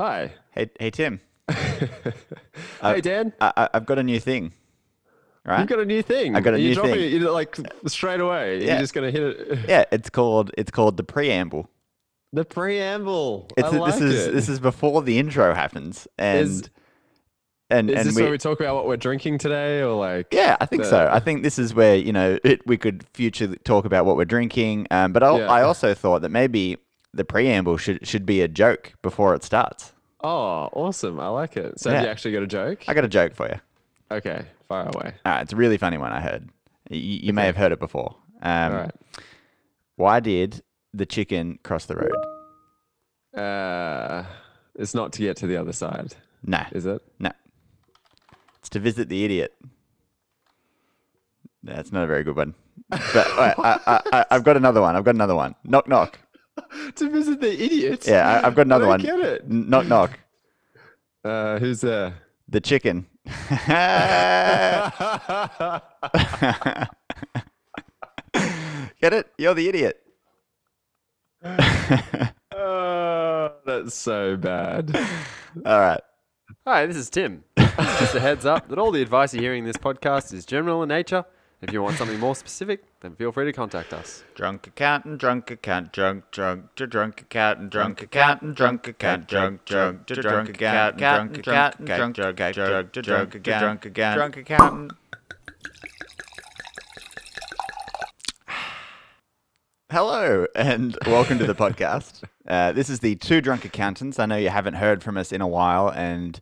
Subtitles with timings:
[0.00, 0.32] Hi.
[0.52, 1.20] Hey, hey Tim.
[1.50, 3.34] hey, Dan.
[3.38, 4.52] I, I've got a new thing.
[5.44, 5.58] Right?
[5.58, 6.34] You've got a new thing.
[6.34, 7.20] I got a new thing.
[7.22, 8.60] It, like straight away.
[8.64, 8.66] Yeah.
[8.72, 9.58] You're just gonna hit it.
[9.68, 11.68] yeah, it's called it's called the preamble.
[12.32, 13.48] The preamble.
[13.58, 14.32] It's I like this is it.
[14.32, 16.70] this is before the intro happens, and Is-
[17.68, 20.28] and Is and this we, where we talk about what we're drinking today, or like?
[20.32, 21.10] yeah, I think the- so.
[21.12, 24.24] I think this is where you know it, we could future talk about what we're
[24.24, 24.86] drinking.
[24.90, 25.52] Um, but I, Yeah.
[25.52, 26.78] I also thought that maybe
[27.12, 29.92] the preamble should should be a joke before it starts.
[30.22, 31.18] Oh, awesome!
[31.18, 31.80] I like it.
[31.80, 31.96] So Yeah.
[31.96, 32.84] have you actually got a joke?
[32.88, 33.60] I got a joke for you.
[34.12, 35.14] Okay, fire away.
[35.24, 36.12] Right, it's a really funny one.
[36.12, 36.48] I heard.
[36.90, 38.16] You, you may have heard it before.
[38.42, 38.94] Um, All right.
[39.96, 43.40] Why did the chicken cross the road?
[43.40, 44.24] Uh,
[44.74, 47.00] it's not to get to the other side, No, is it?
[47.20, 47.30] no.
[48.58, 49.54] It's to visit the idiot.
[51.62, 52.54] That's not a very good one.
[52.88, 54.96] But wait, I, I, I, I've got another one.
[54.96, 55.54] I've got another one.
[55.64, 56.18] Knock, knock.
[56.96, 58.06] to visit the idiots.
[58.08, 59.00] Yeah, I, I've got another I one.
[59.00, 59.50] don't Get it?
[59.50, 60.18] Knock, knock.
[61.24, 62.14] Uh, who's there?
[62.48, 63.06] The chicken.
[69.00, 69.32] Get it?
[69.38, 70.02] You're the idiot.
[72.52, 74.94] Oh, that's so bad.
[75.64, 76.00] All right.
[76.66, 77.44] Hi, this is Tim.
[77.56, 80.82] Just a heads up that all the advice you're hearing in this podcast is general
[80.82, 81.24] in nature.
[81.62, 84.24] If you want something more specific, then feel free to contact us.
[84.34, 90.06] Drunk accountant, drunk account, drunk, drunk, to drunk accountant, drunk accountant, drunk account, drunk, drunk,
[90.06, 94.92] to drunk accountant, drunk accountant, drunk, drunk, drunk, to drunk account, drunk accountant, drunk accountant.
[99.92, 102.22] Hello and welcome to the podcast.
[102.48, 104.18] Uh, this is the Two Drunk Accountants.
[104.18, 106.40] I know you haven't heard from us in a while, and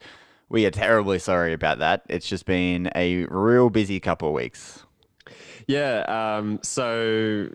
[0.48, 2.05] we are terribly sorry about that.
[2.08, 4.84] It's just been a real busy couple of weeks.
[5.69, 6.00] Yeah.
[6.38, 7.48] Um, so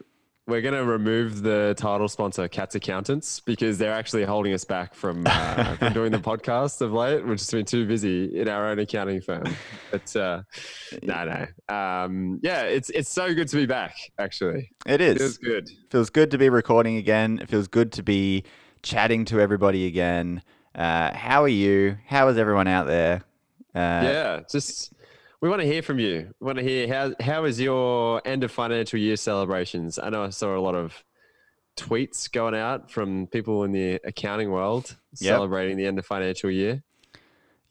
[0.46, 4.94] we're going to remove the title sponsor, Cats Accountants, because they're actually holding us back
[4.94, 7.26] from, uh, from doing the podcast of late.
[7.26, 9.46] We've just been too busy in our own accounting firm.
[9.90, 10.44] But uh,
[11.02, 11.74] no, no.
[11.76, 13.96] Um, yeah, it's it's so good to be back.
[14.20, 15.22] Actually, It it is.
[15.22, 15.70] is good.
[15.90, 17.40] feels good to be recording again.
[17.42, 18.44] It feels good to be
[18.82, 20.42] chatting to everybody again.
[20.76, 21.98] Uh, how are you?
[22.06, 23.24] How is everyone out there?
[23.74, 24.92] Uh, yeah, just
[25.44, 26.34] we want to hear from you.
[26.40, 30.00] We want to hear how how is your end of financial year celebrations?
[30.00, 31.04] I know I saw a lot of
[31.76, 35.36] tweets going out from people in the accounting world Yep.
[35.36, 36.82] celebrating the end of financial year.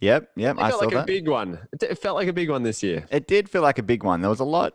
[0.01, 0.33] Yep.
[0.37, 0.57] Yep.
[0.57, 1.61] It I felt saw like a big one.
[1.81, 3.07] It, felt like a big one this year.
[3.11, 4.21] it did feel like a big one.
[4.21, 4.75] There was a lot,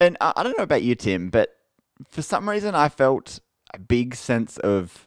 [0.00, 1.50] and I, I don't know about you, Tim, but
[2.08, 3.40] for some reason I felt
[3.74, 5.06] a big sense of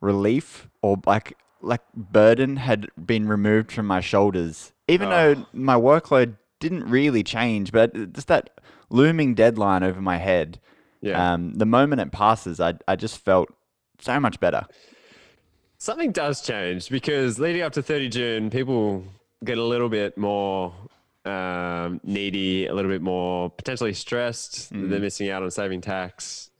[0.00, 5.34] relief or like like burden had been removed from my shoulders, even oh.
[5.34, 8.50] though my workload didn't really change, but just that
[8.90, 10.60] looming deadline over my head.
[11.00, 13.48] Yeah, Um, the moment it passes, I I just felt
[14.00, 14.66] so much better.
[15.78, 19.04] something does change because leading up to 30 June, people
[19.44, 20.74] get a little bit more
[21.24, 24.72] um, needy, a little bit more potentially stressed.
[24.72, 24.90] Mm.
[24.90, 26.50] They're missing out on saving tax.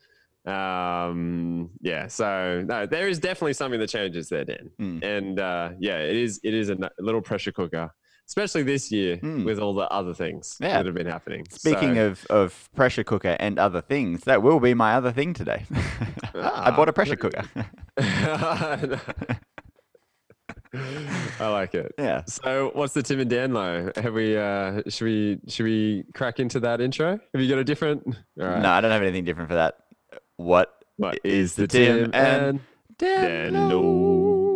[0.47, 4.71] Um, yeah, so no, there is definitely something that changes there, Dan.
[4.81, 5.05] Mm.
[5.05, 7.91] And uh, yeah, it is it is a little pressure cooker,
[8.29, 9.45] especially this year Mm.
[9.45, 10.77] with all the other things Yeah.
[10.77, 11.47] that have been happening.
[11.51, 15.33] Speaking So- of, of pressure cooker and other things, that will be my other thing
[15.35, 15.65] today.
[16.35, 17.43] I bought a pressure cooker.
[21.41, 21.95] I like it.
[21.99, 22.23] yeah.
[22.27, 23.91] So, what's the Tim and Dan low?
[23.97, 24.37] Have we?
[24.37, 25.39] Uh, should we?
[25.49, 27.19] Should we crack into that intro?
[27.33, 28.07] Have you got a different?
[28.37, 28.61] Right.
[28.61, 29.77] No, I don't have anything different for that.
[30.37, 32.61] What What is the Tim and
[32.99, 33.69] Dan Dan?
[33.71, 34.48] Low?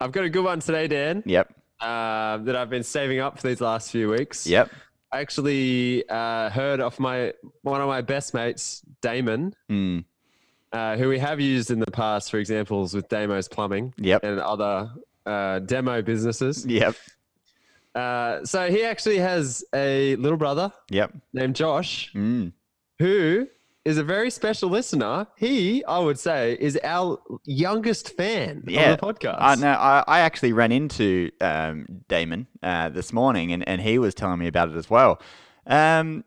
[0.00, 1.22] I've got a good one today, Dan.
[1.26, 1.52] Yep.
[1.80, 4.46] Uh, that I've been saving up for these last few weeks.
[4.46, 4.70] Yep.
[5.12, 10.04] I actually uh, heard off my one of my best mates, Damon, Mm.
[10.72, 14.24] uh, who we have used in the past for examples with Damo's Plumbing Yep.
[14.24, 14.90] and other
[15.24, 16.64] uh, demo businesses.
[16.66, 16.94] Yep.
[17.94, 21.14] Uh, so he actually has a little brother Yep.
[21.32, 22.52] named Josh, Mm.
[22.98, 23.48] who
[23.86, 25.26] is a very special listener.
[25.36, 28.92] He, I would say, is our youngest fan Yeah.
[28.92, 29.36] of the podcast.
[29.40, 33.98] I no, I, I actually ran into um, Damon uh, this morning, and, and he
[33.98, 35.20] was telling me about it as well.
[35.66, 36.24] Um,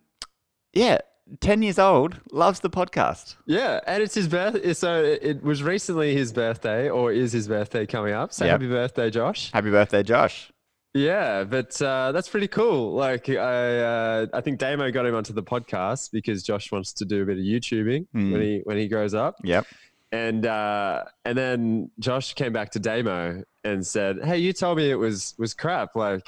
[0.73, 0.99] yeah,
[1.41, 3.35] ten years old, loves the podcast.
[3.45, 4.55] Yeah, and it's his birth.
[4.77, 8.33] So it- it was recently his birthday, or is his birthday coming up?
[8.33, 8.51] So Yep.
[8.51, 9.51] happy birthday, Josh!
[9.51, 10.51] Happy birthday, Josh!
[10.93, 12.93] Yeah, but uh, that's pretty cool.
[12.93, 13.33] Like I,
[13.79, 17.25] uh, I think Damo got him onto the podcast because Josh wants to do a
[17.25, 18.31] bit of YouTubing Mm.
[18.31, 19.35] when he when he grows up.
[19.43, 19.67] Yep.
[20.11, 24.89] And uh, and then Josh came back to Damo and said, "Hey, you told me
[24.89, 25.95] it was was crap.
[25.95, 26.27] Like,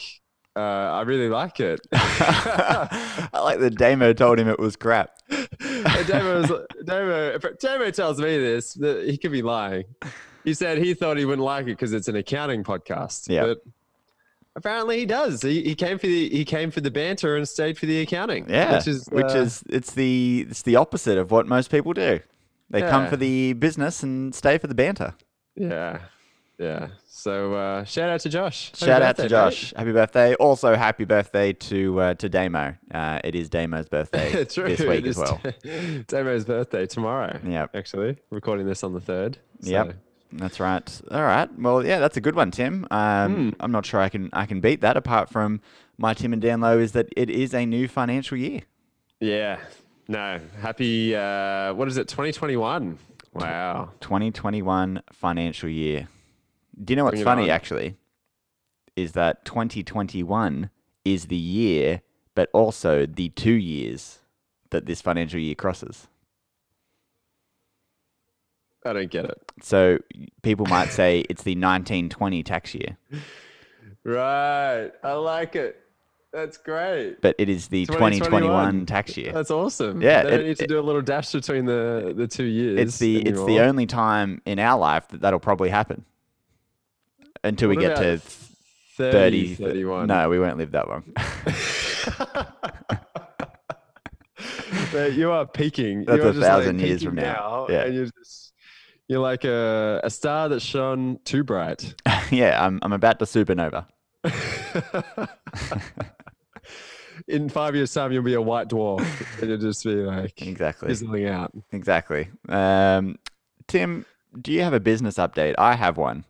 [0.56, 5.10] uh, I really like it." I like that Damo told him it was crap.
[6.08, 6.52] Damo, was,
[6.86, 9.86] Damo, Damo tells me this that he could be lying.
[10.44, 13.28] he said he thought he wouldn't like it because it's an accounting podcast.
[13.30, 13.46] Yeah.
[13.48, 13.62] But
[14.56, 15.42] apparently he does.
[15.42, 18.50] He, he came for the he came for the banter and stayed for the accounting.
[18.50, 21.94] Yeah, Which is which uh, is it's the it's the opposite of what most people
[21.94, 22.20] do.
[22.70, 25.14] They come for the business and stay for the banter.
[25.56, 26.00] yeah.
[26.58, 26.90] Yeah.
[27.08, 28.68] So uh, shout out to Josh.
[28.72, 29.30] Happy Shout out to birthday, mate.
[29.52, 29.74] Josh.
[29.76, 30.36] Happy birthday.
[30.36, 32.76] Also, happy birthday to uh, to Damo.
[32.94, 34.70] Uh, it is Damo's birthday True.
[34.76, 35.42] this week as well.
[36.08, 37.40] Damo's birthday tomorrow.
[37.44, 39.40] Yeah, Actually, recording this on the third.
[39.62, 39.96] Yep.
[40.34, 41.02] That's right.
[41.12, 41.50] All right.
[41.60, 42.88] Well, yeah, that's a good one, Tim.
[42.92, 43.50] Um, Hmm.
[43.60, 44.96] I'm not sure I can I can beat that.
[44.98, 45.62] Apart from
[45.98, 48.62] my Tim and Dan Low is that it is a new financial year.
[49.20, 49.60] Yeah.
[50.08, 50.40] No.
[50.62, 51.16] Happy.
[51.16, 52.08] Uh, what is it?
[52.08, 52.98] 2021.
[53.34, 53.92] Wow.
[54.02, 56.08] 2021 financial year.
[56.84, 57.96] Do you know what's Bring funny actually?
[58.96, 60.70] Is that 2021
[61.06, 62.02] is the year,
[62.36, 64.20] but also the two years
[64.72, 66.08] that this financial year crosses.
[68.86, 69.38] I don't get it.
[69.62, 70.00] So
[70.42, 72.98] people might say it's the 1920 tax year,
[74.04, 74.90] Right.
[75.04, 75.78] I like it.
[76.34, 77.22] That's great.
[77.22, 79.34] but it is the 2021, 2021 tax year.
[79.34, 80.02] That's awesome.
[80.02, 82.46] Yeah, They don't it- need to it- do a little dash between the the two
[82.46, 82.80] years.
[82.80, 86.06] It's the it's the only time in our life that that'll probably happen.
[87.44, 88.18] Until we get to
[88.98, 90.08] 30, 30, 31.
[90.08, 91.04] No, we won't live that long.
[95.16, 96.06] You are peaking.
[96.06, 97.68] That's you are a thousand like, years from now.
[97.70, 97.84] Yeah.
[97.84, 98.41] And you're just
[99.12, 101.94] you're like a, a star that shone too bright.
[102.32, 103.86] yeah, I'm I'm about to supernova.
[107.28, 109.06] In five years' time, you'll be a white dwarf,
[109.42, 110.88] and you'll just be like Exactly.
[110.88, 111.52] fizzling out.
[111.72, 112.30] Exactly.
[112.50, 113.20] Um,
[113.68, 114.06] Tim,
[114.42, 115.56] do you have a business update?
[115.58, 116.24] I have one.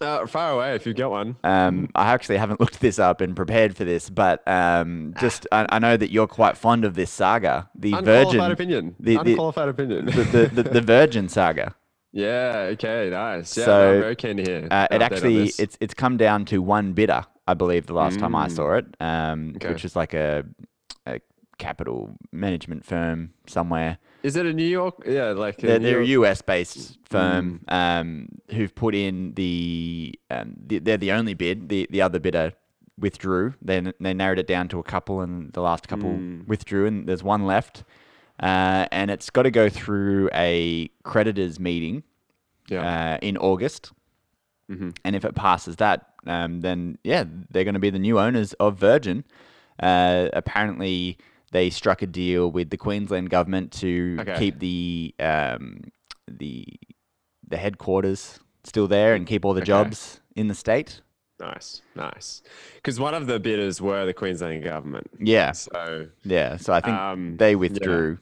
[0.00, 1.36] Uh, far away if you've got one.
[1.44, 5.66] Um, I actually haven't looked this up and prepared for this, but um, just I,
[5.68, 8.96] I know that you're quite fond of this saga, the Unqualified Virgin, opinion.
[8.98, 10.06] the- the- Unqualified opinion.
[10.06, 11.74] the, the, the, the Virgin saga.
[12.12, 12.68] Yeah.
[12.72, 13.08] Okay.
[13.10, 13.56] Nice.
[13.56, 13.64] Yeah.
[13.64, 14.68] So, I'm very keen to hear.
[14.70, 18.34] Uh, it actually it's it's come down to one bidder, I believe, the last time
[18.34, 19.68] I saw it, um, Okay.
[19.70, 20.44] which is like a,
[21.06, 21.20] a
[21.58, 23.98] capital management firm somewhere.
[24.22, 25.02] Is it a New York?
[25.04, 30.54] Yeah, like a They're, they're a US based firm um, who've put in the, um,
[30.66, 31.68] the they're the only bid.
[31.68, 32.52] The the other bidder
[32.98, 33.54] withdrew.
[33.60, 37.22] Then they narrowed it down to a couple, and the last couple withdrew, and there's
[37.24, 37.84] one left.
[38.42, 42.02] Uh, and it's got to go through a creditors meeting
[42.68, 43.14] Yeah.
[43.14, 43.92] uh, in August.
[45.04, 48.54] And if it passes that, um, then yeah, they're going to be the new owners
[48.54, 49.22] of Virgin.
[49.78, 51.18] Uh, apparently,
[51.50, 54.38] they struck a deal with the Queensland government to Okay.
[54.38, 55.82] keep the um,
[56.26, 56.64] the
[57.46, 59.66] the headquarters still there and keep all the Okay.
[59.66, 61.02] jobs in the state.
[61.38, 62.42] Nice, nice.
[62.76, 65.08] Because one of the bidders were the Queensland government.
[65.20, 66.56] Yeah, So yeah.
[66.56, 67.54] So I think Um, they
[68.14, 68.16] yeah.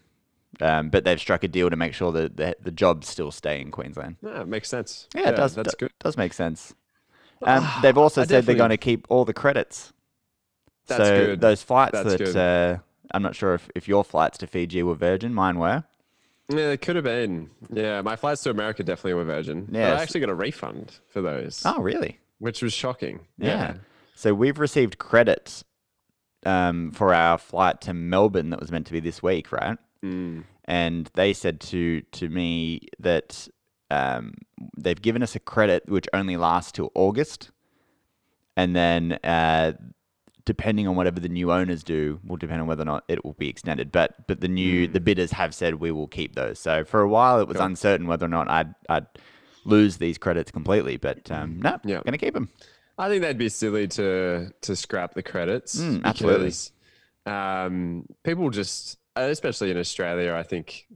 [0.61, 3.61] Um, but they've struck a deal to make sure that the, the jobs still stay
[3.61, 4.17] in Queensland.
[4.23, 5.09] yeah, it makes sense.
[5.15, 5.55] Yeah, it does.
[5.55, 5.93] That's good.
[6.01, 6.75] Does make sense.
[7.43, 9.95] Um, they've also I said they're going to keep all the credits.
[10.89, 11.41] That's so good.
[11.41, 12.79] those flights That's that uh,
[13.13, 15.85] I'm not sure if, if your flights to Fiji were Virgin, mine were.
[16.51, 17.49] Yeah, it could have been.
[17.73, 19.69] Yeah, my flights to America definitely were Virgin.
[19.73, 19.99] Yes.
[19.99, 22.19] I actually got a refund for those, Oh, really?
[22.41, 23.21] which was shocking.
[23.39, 23.77] Yeah.
[24.15, 25.65] So we've received credits
[26.45, 29.79] um, for our flight to Melbourne that was meant to be this week, right?
[30.05, 30.45] Mm.
[30.65, 33.49] And they said to to me that
[33.91, 34.35] um,
[34.79, 37.51] they've given us a credit which only lasts till August,
[38.57, 39.73] and then uh,
[40.45, 43.35] depending on whatever the new owners do, will depend on whether or not it will
[43.35, 43.91] be extended.
[43.93, 46.59] But but the new the bidders have said we will keep those.
[46.59, 49.07] So for a while it was uncertain whether or not I'd I'd
[49.65, 51.97] lose these credits completely, but um, no, Yeah.
[52.05, 52.49] going to keep them.
[52.97, 55.77] I think that'd be silly to to scrap the credits.
[55.81, 56.47] Mm, absolutely.
[56.47, 56.73] because,
[57.27, 58.99] Um, people just,
[59.29, 60.87] especially in Australia, I think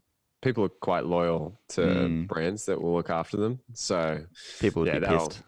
[0.42, 2.26] people are quite loyal to Mm.
[2.28, 3.60] brands that will look after them.
[3.72, 4.24] So
[4.60, 5.42] People would Yeah, be that'll- pissed.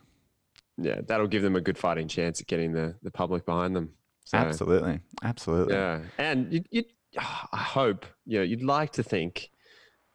[0.78, 3.90] yeah, that'll give them a good fighting chance at getting the, the public behind them.
[4.24, 5.74] So, Absolutely, absolutely.
[5.74, 6.84] Yeah, and you, you,
[7.18, 9.50] I hope you know you'd like to think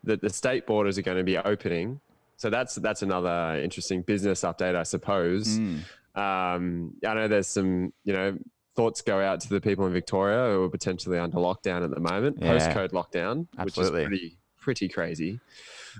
[0.03, 2.01] that the state borders are going to be opening.
[2.35, 5.57] So that's that's another interesting business update, I suppose.
[5.59, 5.79] Mm.
[6.15, 8.37] Um, I know there's some you know
[8.75, 11.99] thoughts go out to the people in Victoria who are potentially under lockdown at the
[11.99, 12.57] moment, Yeah.
[12.57, 14.01] postcode lockdown, Absolutely.
[14.01, 15.39] which is pretty pretty crazy.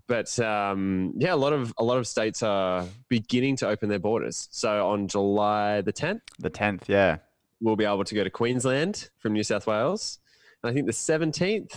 [0.07, 3.99] But um, yeah, a lot of a lot of states are beginning to open their
[3.99, 4.47] borders.
[4.51, 7.17] So on July the 10th The tenth, yeah.
[7.59, 10.19] we'll be able to go to Queensland from New South Wales.
[10.63, 11.75] And I think the 17th,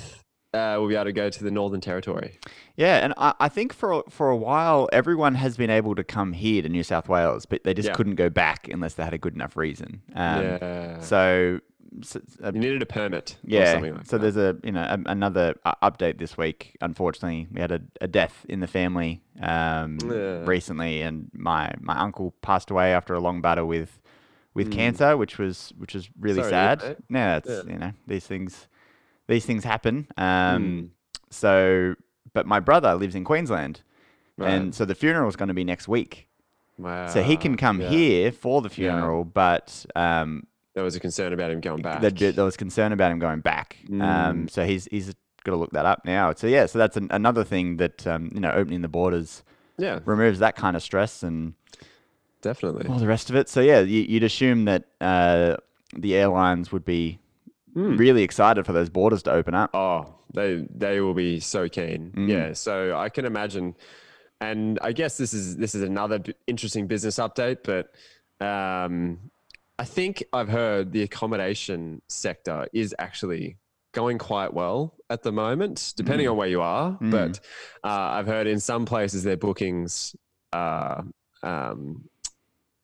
[0.54, 2.38] uh, we'll be able to go to the Northern Territory.
[2.76, 6.04] Yeah, and I, I think for a- for a while everyone has been able to
[6.04, 7.94] come here to New South Wales, but they just Yeah.
[7.94, 10.00] couldn't go back unless they had a good enough reason.
[10.14, 11.00] Um, yeah.
[11.00, 11.60] So
[12.02, 13.36] s- a You needed a permit.
[13.44, 13.72] or yeah.
[13.72, 14.22] something like so that.
[14.22, 16.76] there's a you know a, another uh, update this week.
[16.80, 20.44] Unfortunately, we had a, a death in the family um, Yeah.
[20.44, 24.00] recently, and my my uncle passed away after a long battle with
[24.54, 26.40] with cancer, which was which was really.
[26.40, 26.96] Sorry sad.
[27.10, 28.68] Yeah, it's you know these things
[29.26, 30.06] these things happen.
[30.18, 30.22] Hmm.
[30.24, 30.90] Um,
[31.30, 31.96] So,
[32.32, 33.82] but my brother lives in Queensland,
[34.36, 34.52] Right.
[34.52, 36.28] and so the funeral is going to be next week.
[36.78, 37.08] Wow.
[37.08, 37.88] So he can come yeah.
[37.88, 42.00] here for the funeral, but um, There was a concern about him going back.
[42.02, 43.76] there, there was concern about him going back.
[43.88, 44.02] Mm.
[44.02, 45.14] Um, so he's he's
[45.44, 46.32] got to look that up now.
[46.34, 49.42] So yeah, so that's an, another thing that um, you know opening the borders
[49.78, 51.54] yeah, removes that kind of stress and
[52.42, 52.86] definitely.
[52.88, 53.48] all the rest of it.
[53.48, 55.56] So yeah, you, you'd assume that uh,
[55.96, 57.18] the airlines would be
[57.74, 57.96] Hmm.
[57.96, 59.74] really excited for those borders to open up.
[59.74, 62.12] Oh, they they will be so keen.
[62.16, 62.28] Mm.
[62.28, 63.74] Yeah, so I can imagine,
[64.40, 67.58] and I guess this is this is another b- interesting business update.
[67.64, 67.92] But
[68.44, 69.18] um,
[69.78, 73.56] I think I've heard the accommodation sector is actually
[73.92, 76.98] going quite well at the moment, depending on where you are.
[77.00, 77.10] Mm.
[77.10, 77.40] But
[77.82, 80.14] uh, I've heard in some places their bookings
[80.52, 81.04] are
[81.42, 82.08] um,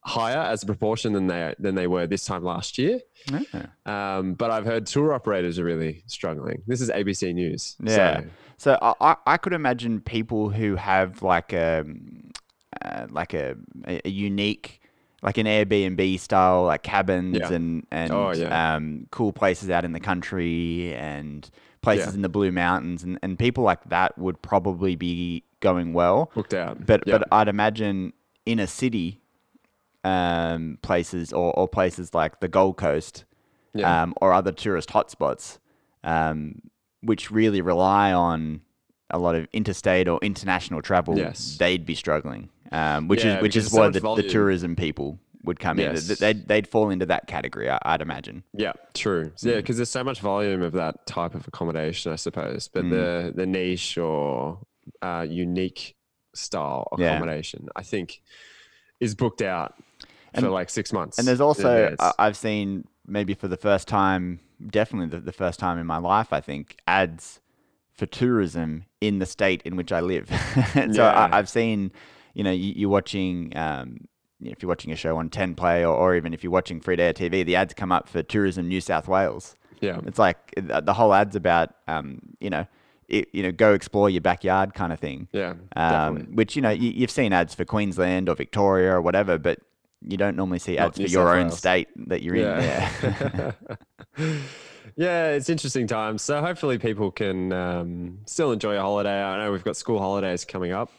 [0.03, 3.01] higher as a proportion than they than they were this time last year.
[3.31, 3.67] Yeah.
[3.87, 6.63] Um, but I've heard tour operators are really struggling.
[6.67, 7.77] This is ABC News.
[7.83, 8.23] Yeah.
[8.57, 11.85] So, So I, I, could imagine people who have like a
[12.83, 14.81] uh, like a, a, unique
[15.23, 17.53] like an Airbnb style like cabins Yeah.
[17.53, 18.77] and and Oh, yeah.
[18.77, 21.49] um, cool places out in the country and
[21.83, 26.31] places in the Blue Mountains and, and people like that would probably be going well.
[26.35, 26.87] booked out.
[26.87, 28.13] But but I'd imagine
[28.47, 29.21] in a city
[30.05, 33.25] um, places or, or places like the Gold Coast
[33.75, 34.03] Yeah.
[34.03, 35.59] um, or other tourist hotspots,
[36.05, 36.63] um,
[37.03, 38.63] which really rely on
[39.11, 41.57] a lot of interstate or international travel, Yes.
[41.59, 42.49] they'd be struggling.
[42.73, 45.93] Um, which Yeah, is which is so the, the tourism people would come in.
[45.93, 46.07] Yes.
[46.07, 48.45] Th- They'd they'd fall into that category, I'd imagine.
[48.53, 49.33] yeah, true.
[49.43, 52.69] Yeah, because there's so much volume of that type of accommodation, I suppose.
[52.69, 52.91] But Mm.
[52.91, 54.61] the the niche or
[55.03, 55.97] uh, unique
[56.35, 57.17] style Yeah.
[57.17, 58.23] accommodation, I think,
[59.01, 59.75] is booked out
[60.35, 61.19] And- for like six months.
[61.19, 61.95] And there's also.
[61.99, 65.97] I I've seen maybe for the first time, definitely the, the first time in my
[65.99, 67.41] life, I think ads
[67.93, 70.31] for tourism in the state in which I live.
[70.75, 71.11] And so Yeah.
[71.33, 71.91] I, I've seen,
[72.35, 73.57] you know, you, you're watching.
[73.57, 74.07] Um,
[74.43, 76.97] if you're watching a show on 10 Play or, or even if you're watching free
[76.97, 79.55] to air TV, the ads come up for Tourism New South Wales.
[79.83, 80.39] yeah, It's like
[80.71, 82.67] uh, the whole ad's about, um, you know,
[83.07, 85.29] it, you know, go explore your backyard kind of thing.
[85.33, 89.37] yeah, Um, which you know you, you've seen ads for Queensland or Victoria or whatever,
[89.37, 89.59] but
[90.07, 91.59] you don't normally see ads for your own Wales.
[91.59, 92.43] state that you're in.
[92.43, 93.53] Yeah.
[94.97, 96.23] yeah, it's interesting times.
[96.23, 99.23] So hopefully people can um, still enjoy a holiday.
[99.23, 100.91] I know we've got school holidays coming up,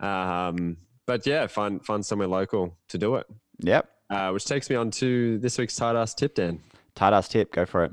[0.00, 0.76] um,
[1.06, 3.26] but yeah, find find somewhere local to do it.
[3.60, 3.90] yep.
[4.08, 6.60] Uh, which takes me on to this week's tight ass tip, Dan.
[6.94, 7.52] Tight ass tip.
[7.52, 7.92] Go for it.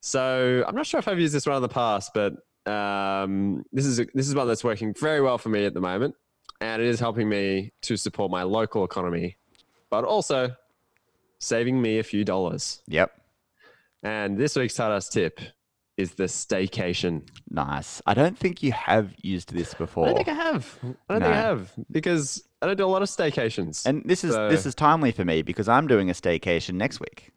[0.00, 2.34] So I'm not sure if I've used this one in the past, but
[2.70, 6.14] um, this is this is one that's working very well for me at the moment,
[6.60, 9.36] and it is helping me to support my local economy,
[9.92, 10.56] but also
[11.38, 12.80] saving me a few dollars.
[12.88, 13.12] Yep.
[14.02, 15.38] And this week's ass tip
[15.98, 17.28] is the staycation.
[17.50, 18.00] Nice.
[18.06, 20.06] I don't think you have used this before.
[20.06, 20.78] I don't think I have.
[20.82, 23.84] I don't think I have because I don't do a lot of staycations.
[23.84, 27.30] and this is this is timely for me because I'm doing a staycation next week.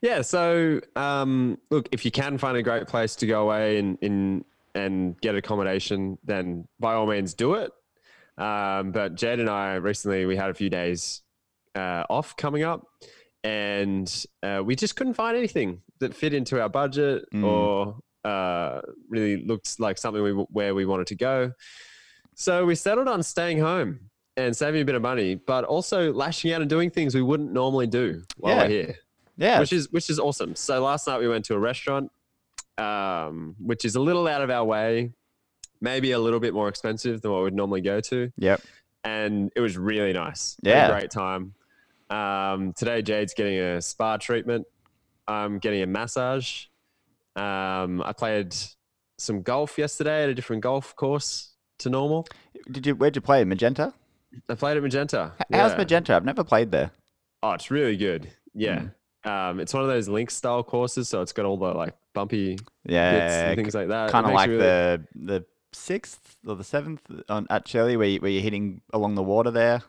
[0.00, 0.22] Yeah.
[0.22, 4.44] So, um, look, if you can find a great place to go away and in
[4.76, 7.72] and get accommodation, then by all means do it.
[8.38, 11.23] Um, but Jed and I recently we had a few days
[11.74, 12.86] uh, off coming up,
[13.42, 17.44] and uh, we just couldn't find anything that fit into our budget Mm.
[17.44, 21.52] or uh, really looked like something we, where we wanted to go.
[22.34, 26.52] So we settled on staying home and saving a bit of money, but also lashing
[26.52, 28.62] out and doing things we wouldn't normally do while Yeah.
[28.62, 28.94] we're here
[29.36, 29.60] Yeah.
[29.60, 30.56] which is which is awesome.
[30.56, 32.10] So last night we went to a restaurant,
[32.78, 35.12] um, which is a little out of our way,
[35.80, 38.60] maybe a little bit more expensive than what we'd normally go to, yep.
[39.04, 40.56] and it was really nice.
[40.62, 40.88] Yeah.
[40.88, 41.54] a great time.
[42.10, 44.66] Um, today Jade's getting a spa treatment.
[45.26, 46.66] I'm getting a massage.
[47.36, 48.54] Um, I played
[49.18, 52.26] some golf yesterday at a different golf course to normal.
[52.70, 52.94] Did you?
[52.94, 53.42] Where'd you play?
[53.44, 53.92] Magenta.
[54.48, 55.32] I played at Magenta.
[55.52, 55.76] How's Yeah.
[55.76, 56.14] Magenta?
[56.14, 56.90] I've never played there.
[57.42, 58.30] Oh, it's really good.
[58.54, 58.86] Yeah.
[59.24, 62.58] Um, it's one of those link style courses, so it's got all the like bumpy
[62.84, 63.48] Yeah.
[63.48, 64.10] and things like that.
[64.10, 68.20] Kind of like really- the the sixth or the seventh on at Shirley, where you,
[68.20, 69.82] where you're hitting along the water there.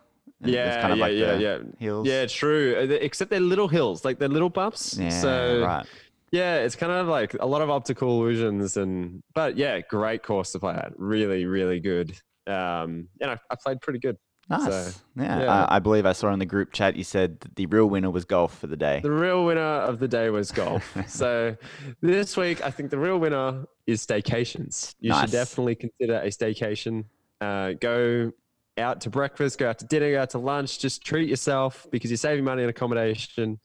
[0.44, 1.58] Yeah, it's kind of yeah, like yeah, yeah.
[1.80, 2.08] hills.
[2.08, 2.76] Yeah, true.
[2.78, 4.98] Uh, Except they're little hills, like they're little bumps.
[4.98, 5.86] Yeah, so right.
[6.32, 10.52] yeah, it's kind of like a lot of optical illusions, and but yeah, great course
[10.54, 10.94] to play at.
[10.98, 12.12] Really, really good.
[12.48, 14.18] Um, and I, I played pretty good.
[14.50, 14.64] Nice.
[14.66, 15.40] So, yeah.
[15.40, 15.66] yeah.
[15.66, 18.12] I, I believe I saw in the group chat you said that the real winner
[18.12, 19.00] was golf for the day.
[19.02, 20.96] The real winner of the day was golf.
[21.08, 21.56] so
[22.02, 24.94] this week, I think the real winner is staycations.
[25.00, 25.22] You Nice.
[25.22, 27.06] should definitely consider a staycation.
[27.42, 28.32] Uh, go
[28.78, 30.80] out to breakfast, go out to dinner, go out to lunch.
[30.80, 33.60] Just treat yourself because you're saving money on accommodation,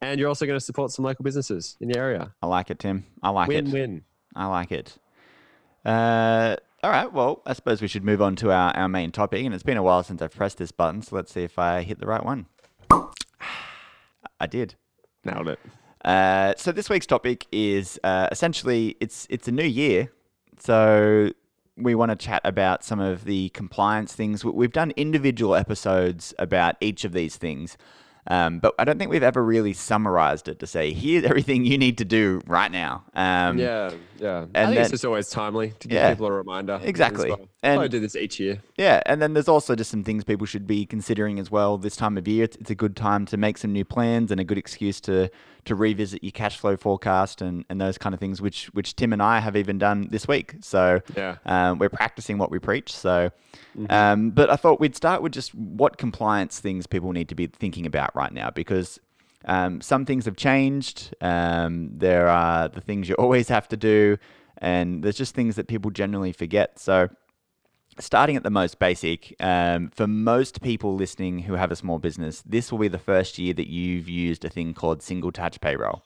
[0.00, 2.34] and you're also going to support some local businesses in the area.
[2.42, 3.04] I like it, Tim.
[3.22, 3.64] I like it.
[3.64, 4.02] Win-win.
[4.34, 4.98] I like it.
[5.84, 7.12] Uh, all right.
[7.12, 9.44] Well, I suppose we should move on to our, our main topic.
[9.44, 11.02] And it's been a while since I've pressed this button.
[11.02, 12.46] So let's see if I hit the right one.
[12.90, 14.74] I did.
[15.24, 15.58] Nailed it.
[16.04, 20.12] Uh, so this week's topic is uh, essentially it's it's a new year,
[20.58, 21.30] so
[21.76, 24.44] we want to chat about some of the compliance things.
[24.44, 27.76] We- We've done individual episodes about each of these things,
[28.28, 31.76] um, but I don't think we've ever really summarized it to say here's everything you
[31.76, 33.02] need to do right now.
[33.14, 34.28] Um, Yeah, yeah.
[34.30, 36.10] I and think then- it's just always timely to give Yeah.
[36.10, 36.80] people a reminder.
[36.82, 37.30] Exactly.
[37.30, 37.48] well.
[37.62, 38.62] And- I do this each year.
[38.78, 41.96] Yeah, and then there's also just some things people should be considering as well this
[41.96, 42.44] time of year.
[42.44, 45.28] It's, it's a good time to make some new plans and a good excuse to
[45.64, 49.12] to revisit your cash flow forecast and, and those kind of things, which which Tim
[49.12, 50.54] and I have even done this week.
[50.60, 51.36] So Yeah.
[51.46, 52.92] um, we're practicing what we preach.
[52.92, 53.30] So,
[53.90, 57.46] um, but I thought we'd start with just what compliance things people need to be
[57.46, 59.00] thinking about right now because.
[59.46, 61.14] Um, some things have changed.
[61.20, 64.16] Um, there are the things you always have to do,
[64.56, 66.78] and there's just things that people generally forget.
[66.78, 67.10] So,
[68.00, 72.42] starting at the most basic, um, for most people listening who have a small business,
[72.42, 76.02] this will be the first year that you've used a thing called single touch payroll.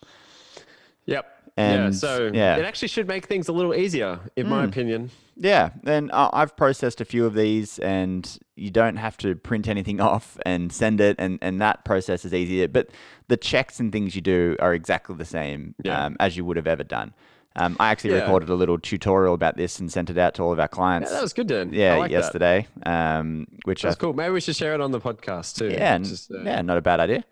[1.06, 1.26] Yep.
[1.56, 1.90] yeah.
[1.90, 2.56] So yeah.
[2.56, 5.10] it actually should make things a little easier, in my opinion.
[5.40, 10.00] Yeah, and I've processed a few of these, and you don't have to print anything
[10.12, 12.68] off and send it, and, and that process is easier.
[12.68, 12.90] But
[13.28, 16.06] the checks and things you do are exactly the same Yeah.
[16.06, 17.14] um, as you would have ever done.
[17.58, 18.20] Um, I actually Yeah.
[18.20, 21.10] recorded a little tutorial about this and sent it out to all of our clients.
[21.10, 21.70] Yeah, that was good, Dan.
[21.72, 22.16] yeah, I like That.
[22.18, 24.12] yesterday, um, which I That's cool.
[24.14, 25.68] Maybe we should share it on the podcast too.
[25.68, 27.24] yeah, Just, uh, yeah, not a bad idea.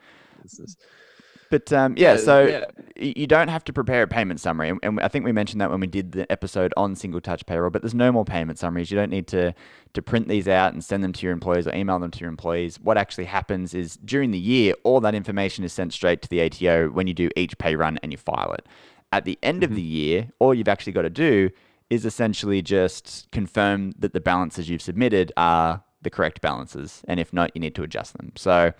[1.49, 2.65] But um, yeah, Yeah, so yeah.
[2.97, 5.71] you don't have to prepare a payment summary, and- and I think we mentioned that
[5.71, 7.71] when we did the episode on single touch payroll.
[7.71, 8.91] But there's no more payment summaries.
[8.91, 9.55] You don't need to
[9.95, 12.29] to print these out and send them to your employees or email them to your
[12.29, 12.79] employees.
[12.81, 16.41] What actually happens is during the year, all that information is sent straight to the
[16.41, 18.67] ATO when you do each pay run and you file it.
[19.13, 21.51] At the end of the year, all you've actually got to do
[21.89, 27.33] is essentially just confirm that the balances you've submitted are the correct balances, and if
[27.33, 28.33] not, you need to adjust them.
[28.37, 28.73] So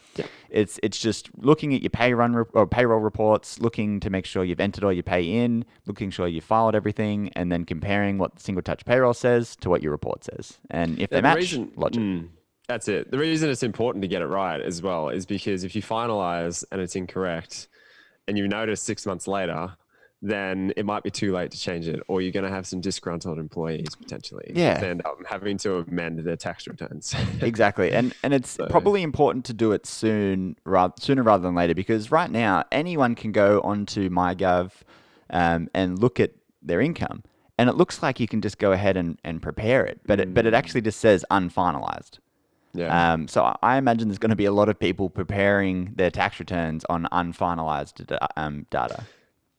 [0.51, 4.27] it's it's just looking at your pay run re- or payroll reports, looking to make
[4.27, 8.19] sure you've entered all your pay in, looking sure you filed everything, and then comparing
[8.19, 11.21] what the single touch payroll says to what your report says, and if they Yeah,
[11.21, 12.01] the match, reason- logic.
[12.03, 12.29] Mm,
[12.69, 13.11] that's it.
[13.11, 16.65] The reason it's important to get it right as well is because if you finalize
[16.71, 17.69] and it's incorrect
[18.29, 19.71] and you notice six months later,
[20.23, 22.81] then it might be too late to change it, or you're going to have some
[22.81, 24.51] disgruntled employees potentially.
[24.55, 24.81] Yeah.
[24.83, 27.15] End up having to amend their tax returns.
[27.43, 31.55] Exactly, and and it's So- probably important to do it soon, rather sooner rather than
[31.55, 34.71] later, because right now anyone can go onto MyGov
[35.31, 36.31] um, and look at
[36.63, 37.23] their income,
[37.59, 40.33] and it looks like you can just go ahead and, and prepare it, but it,
[40.35, 42.19] but it actually just says unfinalized.
[42.73, 43.13] yeah.
[43.13, 46.11] Um, so I- I imagine there's going to be a lot of people preparing their
[46.11, 49.05] tax returns on unfinalized um, data.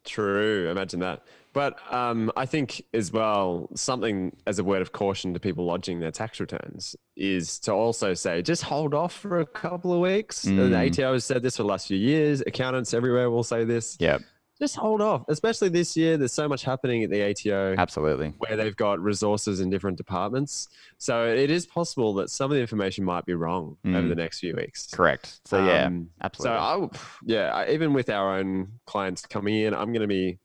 [0.08, 1.24] True, imagine that.
[1.54, 6.00] But um, I think as well, something as a word of caution to people lodging
[6.00, 10.44] their tax returns is to also say, just hold off for a couple of weeks.
[10.46, 10.88] And the Mm.
[11.00, 12.42] ATO has said this for the last few years.
[12.46, 13.98] Accountants everywhere will say this.
[14.00, 14.22] Yep,
[14.60, 16.18] Just hold off, especially this year.
[16.18, 18.34] There's so much happening at the ATO absolutely.
[18.40, 20.68] where they've got resources in different departments.
[20.98, 24.10] So it is possible that some of the information might be wrong over Mm.
[24.10, 24.88] the next few weeks.
[24.92, 25.40] Correct.
[25.46, 26.58] So yeah, Um, absolutely.
[26.58, 26.94] So I, will-
[27.24, 30.40] yeah, I, even with our own clients coming in, I'm going to be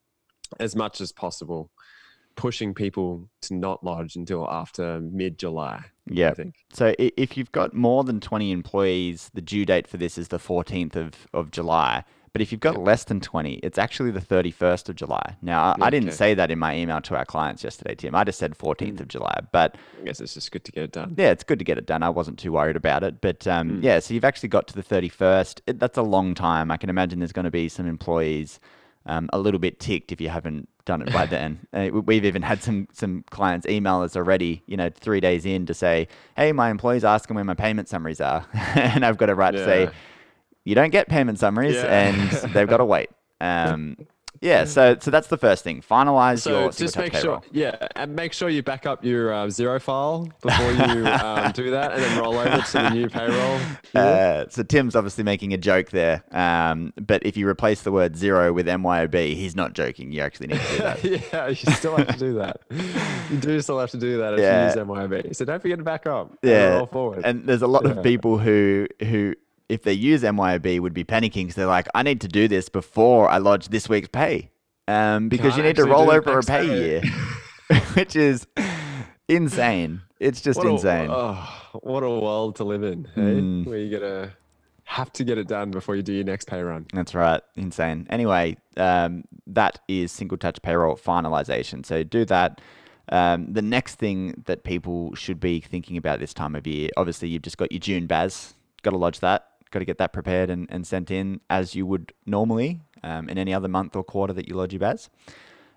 [0.61, 1.71] as much as possible
[2.35, 5.85] pushing people to not lodge until after mid July.
[6.07, 6.33] Yeah.
[6.73, 10.39] So if you've got more than 20 employees, the due date for this is the
[10.39, 12.05] 14th of, of July.
[12.33, 15.37] But if you've got less than 20, it's actually the 31st of July.
[15.43, 16.17] Now, I, I didn't Okay.
[16.17, 18.15] say that in my email to our clients yesterday, Tim.
[18.15, 19.41] I just said 14th of July.
[19.53, 21.15] But I guess it's just good to get it done.
[21.19, 22.03] yeah, it's good to get it done.
[22.03, 23.21] I wasn't too worried about it.
[23.21, 23.83] But um, Mm.
[23.83, 25.61] yeah, so you've actually got to the 31st.
[25.67, 26.71] It, that's a long time.
[26.71, 28.61] I can imagine there's going to be some employees
[29.05, 31.61] um, a little bit ticked if you haven't done it by then.
[31.75, 35.45] Uh, we- we've even had some some clients email us already, you know, three days
[35.45, 38.47] in to say, hey, my employees asking where my payment summaries are.
[38.55, 39.91] and I've got a right to say, Yeah.
[40.65, 42.09] You don't get payment summaries Yeah.
[42.09, 43.11] and they've got to wait.
[43.41, 43.97] Um,
[44.41, 45.83] yeah, so so that's the first thing.
[45.83, 47.45] Finalize So your just make sure, payroll.
[47.53, 51.71] yeah, and make sure you back up your uh, Xero file before you um, do
[51.71, 53.61] that, and then roll over to the new payroll.
[53.95, 58.15] Uh, so Tim's obviously making a joke there, um, but if you replace the word
[58.15, 60.11] Xero with MYOB, he's not joking.
[60.13, 61.05] You actually need to do that.
[61.33, 62.63] yeah, you still have to do that.
[63.31, 64.61] You do still have to do that if Yeah.
[64.63, 65.37] you use MYOB.
[65.37, 66.33] So don't forget to back up.
[66.43, 67.21] and roll forward.
[67.25, 67.91] and there's a lot Yeah.
[67.93, 69.35] of people who who
[69.73, 72.69] if they use MYOB would be panicking because they're like, I need to do this
[72.69, 74.51] before I lodge this week's pay,
[74.87, 76.79] um, because you need to roll over a pay day.
[76.79, 77.03] year,
[77.95, 78.47] which is
[79.29, 80.03] insane.
[80.21, 81.09] It's just what insane.
[81.09, 81.49] A, oh,
[81.81, 83.21] what a world to live in, hey?
[83.21, 83.67] Mm.
[83.67, 84.35] Where you gotta
[84.85, 86.87] have to get it done before you do your next pay run.
[86.93, 87.41] That's right.
[87.57, 88.07] Insane.
[88.11, 91.87] Anyway, um, that is single touch payroll finalization.
[91.87, 92.61] So do that.
[93.09, 97.29] Um, the next thing that people should be thinking about this time of year, obviously,
[97.29, 99.47] you've just got your June BAS, Got to lodge that.
[99.73, 103.39] Got to get that prepared and, and sent in as you would normally um, in
[103.39, 105.11] any other month or quarter that you lodge your BAS.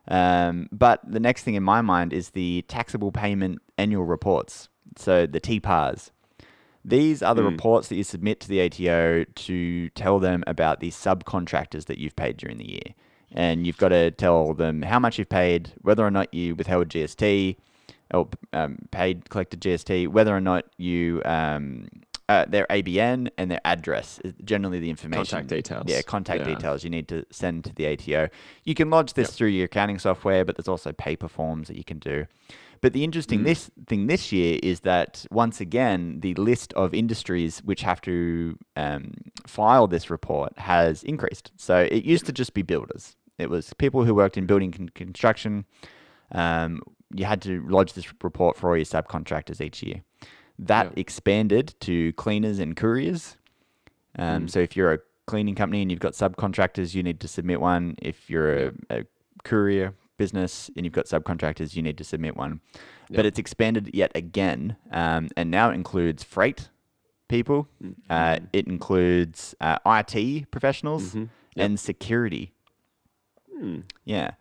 [0.08, 4.70] Um, but the next thing in my mind is the taxable payment annual reports.
[4.98, 6.12] So the TPARs.
[6.84, 7.52] These are the Mm.
[7.52, 12.16] reports that you submit to the ATO to tell them about the subcontractors that you've
[12.16, 12.94] paid during the year.
[13.32, 16.90] And you've got to tell them how much you've paid, whether or not you withheld
[16.90, 17.58] GST
[18.14, 21.88] or um, paid, collected GST, whether or not you, um,
[22.28, 25.26] uh, their ABN and their address is generally the information.
[25.26, 25.84] Contact details.
[25.88, 26.56] Yeah, contact Yeah.
[26.56, 28.30] details you need to send to the ATO.
[28.64, 31.84] You can lodge this through your accounting software, but there's also paper forms that you
[31.84, 32.26] can do.
[32.82, 33.46] But the interesting Mm.
[33.46, 38.58] this thing this year is that once again the list of industries which have to
[38.76, 39.14] um,
[39.48, 41.52] file this report has increased.
[41.58, 43.16] So it used to just be builders.
[43.38, 45.66] It was people who worked in building con- construction.
[46.32, 46.82] Um,
[47.14, 50.02] you had to lodge this report for all your subcontractors each year.
[50.60, 50.92] That Yeah.
[51.02, 53.38] expanded to cleaners and couriers.
[54.18, 54.50] Um, Mm.
[54.50, 57.96] So if you're a cleaning company and you've got subcontractors, you need to submit one.
[58.02, 59.06] If you're a, a
[59.44, 62.62] courier business and you've got subcontractors, you need to submit one.
[63.12, 66.70] But it's expanded yet again, um, and now it includes freight
[67.28, 67.68] people.
[68.10, 71.30] Uh, it includes uh, IT professionals Mhm.
[71.58, 72.54] and security.
[73.58, 73.82] Hmm.
[74.06, 74.32] Yeah.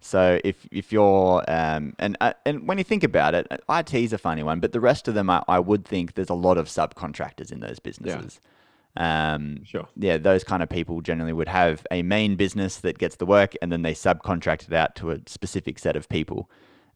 [0.00, 4.12] So if if you're um, and uh, and when you think about it, IT is
[4.12, 6.56] a funny one, but the rest of them, I, I would think there's a lot
[6.56, 8.40] of subcontractors in those businesses.
[8.96, 9.86] Um, Sure.
[9.96, 13.54] yeah, those kind of people generally would have a main business that gets the work,
[13.62, 16.50] and then they subcontract it out to a specific set of people.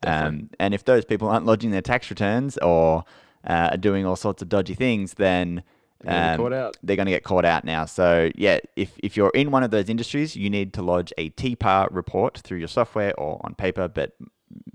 [0.05, 3.05] Um, and if those people aren't lodging their tax returns or
[3.47, 5.63] uh, are doing all sorts of dodgy things, then
[6.03, 6.77] They're gonna um, caught out.
[6.83, 7.85] they're going to get caught out now.
[7.87, 11.31] So yeah, if, if you're in one of those industries, you need to lodge a
[11.31, 14.13] TPAR report through your software or on paper, but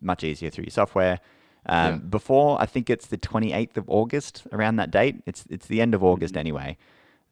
[0.02, 1.20] much easier through your software.
[1.66, 1.96] Um, Yeah.
[1.98, 5.22] Before I think it's the 28th of August, around that date.
[5.26, 6.78] It's it's the end of August anyway.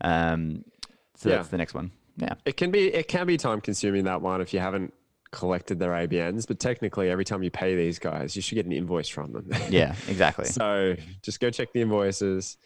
[0.02, 0.66] Um,
[1.16, 1.30] so Mm-hmm.
[1.30, 1.36] Yeah.
[1.38, 1.92] that's the next one.
[2.18, 2.34] Yeah.
[2.46, 4.94] It can be it can be time consuming that one if you haven't
[5.32, 8.72] collected their ABNs, but technically every time you pay these guys, you should get an
[8.72, 9.50] invoice from them.
[9.70, 9.96] Yeah.
[10.08, 10.46] Exactly.
[10.60, 12.58] so just go check the invoices.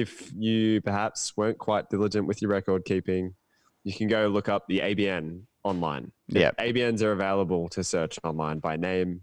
[0.00, 3.34] If you perhaps weren't quite diligent with your record keeping,
[3.84, 6.12] you can go look up the ABN online.
[6.28, 6.50] Yeah.
[6.58, 9.22] ABNs are available to search online by name.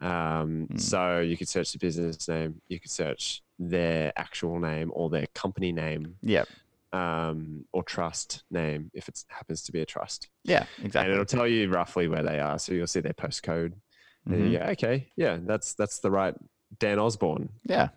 [0.00, 0.80] Um, Mm.
[0.80, 5.26] So you could search the business name, you could search their actual name or their
[5.34, 6.44] company name Yeah.
[6.92, 10.28] um, or trust name if it happens to be a trust.
[10.44, 10.66] Yeah.
[10.82, 11.00] Exactly.
[11.00, 12.58] And it'll tell you roughly where they are.
[12.58, 13.72] So you'll see their postcode.
[14.26, 14.50] And Mhm.
[14.50, 16.34] you go, okay, yeah, that's that's the right
[16.78, 17.48] Dan Osborne.
[17.64, 17.88] Yeah.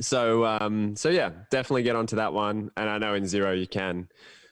[0.00, 2.70] So um, so yeah, definitely get onto that one.
[2.76, 4.08] And I know in Xero you can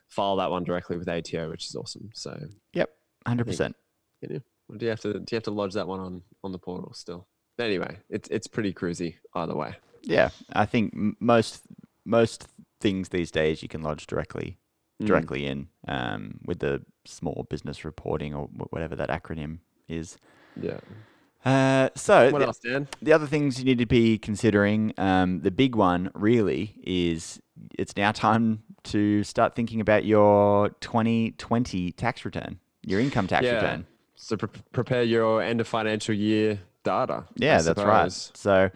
[0.08, 2.10] file that one directly with ATO, which is awesome.
[2.14, 2.38] So
[2.72, 2.90] Yep.
[3.26, 3.76] Hundred percent.
[4.22, 6.52] you know, do you have to do you have to lodge that one on on
[6.52, 7.26] the portal still?
[7.58, 9.74] Anyway, it's it's pretty cruisy either way.
[10.02, 10.30] Yeah.
[10.52, 11.62] I think most
[12.04, 12.46] most
[12.80, 14.58] things these days you can lodge directly
[15.02, 15.06] Mm.
[15.08, 20.16] directly in um, with the small business reporting or whatever that acronym is.
[20.58, 20.80] Yeah.
[21.46, 22.88] Uh, so What the, else, Dan?
[23.00, 27.40] the other things you need to be considering, um, the big one really is
[27.78, 33.54] it's now time to start thinking about your 2020 tax return, your income tax Yeah.
[33.54, 33.86] return.
[34.16, 37.24] So pre- prepare your end of financial year data.
[37.36, 38.10] Yeah, that's right.
[38.10, 38.70] So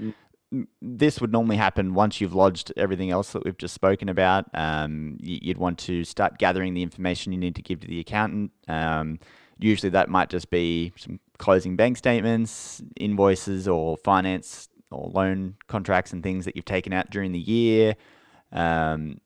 [0.52, 0.66] Mm.
[0.80, 4.46] this would normally happen once you've lodged everything else that we've just spoken about.
[4.54, 8.50] Um, you'd want to start gathering the information you need to give to the accountant.
[8.68, 9.18] Um,
[9.58, 16.12] usually that might just be some closing bank statements, invoices, or finance or loan contracts
[16.12, 17.96] and things that you've taken out during the year.
[18.52, 19.18] Um,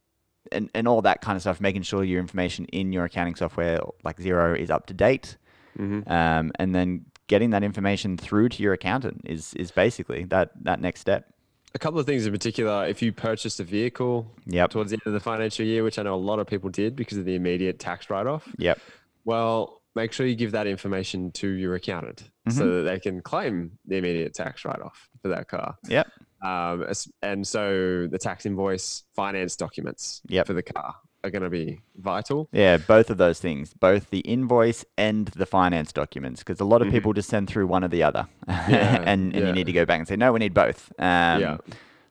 [0.52, 3.80] and, and all that kind of stuff, making sure your information in your accounting software,
[4.04, 5.36] like Xero, is up to date
[5.78, 6.08] Mhm.
[6.08, 10.80] um, and then getting that information through to your accountant is is basically that that
[10.80, 11.32] next step.
[11.74, 12.86] A couple of things in particular.
[12.86, 14.70] If you purchased a vehicle Yep.
[14.70, 16.94] towards the end of the financial year, which I know a lot of people did
[16.94, 18.78] because of the immediate tax write off, Yep.
[19.24, 22.58] well, make sure you give that information to your accountant Mm-hmm.
[22.58, 25.78] so that they can claim the immediate tax write off for that car.
[25.88, 26.06] Yep.
[26.42, 26.84] Um,
[27.22, 30.46] and so the tax invoice, finance documents Yep.
[30.48, 32.50] for the car are going to be vital.
[32.52, 36.82] Yeah, both of those things, both the invoice and the finance documents, because a lot
[36.82, 39.46] of people just send through one or the other, and, and yeah.
[39.46, 40.92] you need to go back and say, no, we need both.
[40.98, 41.56] Um, Yeah.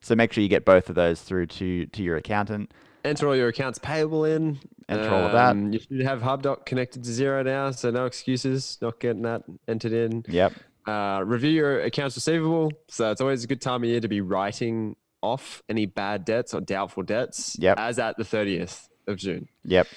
[0.01, 2.73] So make sure you get both of those through to to your accountant.
[3.03, 4.59] Enter all your accounts payable in.
[4.87, 5.51] Enter all of that.
[5.51, 9.43] Um, You should have HubDoc connected to Xero now, so no excuses not getting that
[9.67, 10.23] entered in.
[10.27, 10.53] Yep.
[10.85, 12.71] Uh, review your accounts receivable.
[12.89, 16.53] So it's always a good time of year to be writing off any bad debts
[16.53, 17.77] or doubtful debts Yep.
[17.79, 19.47] as at the 30th of June.
[19.63, 19.87] Yep.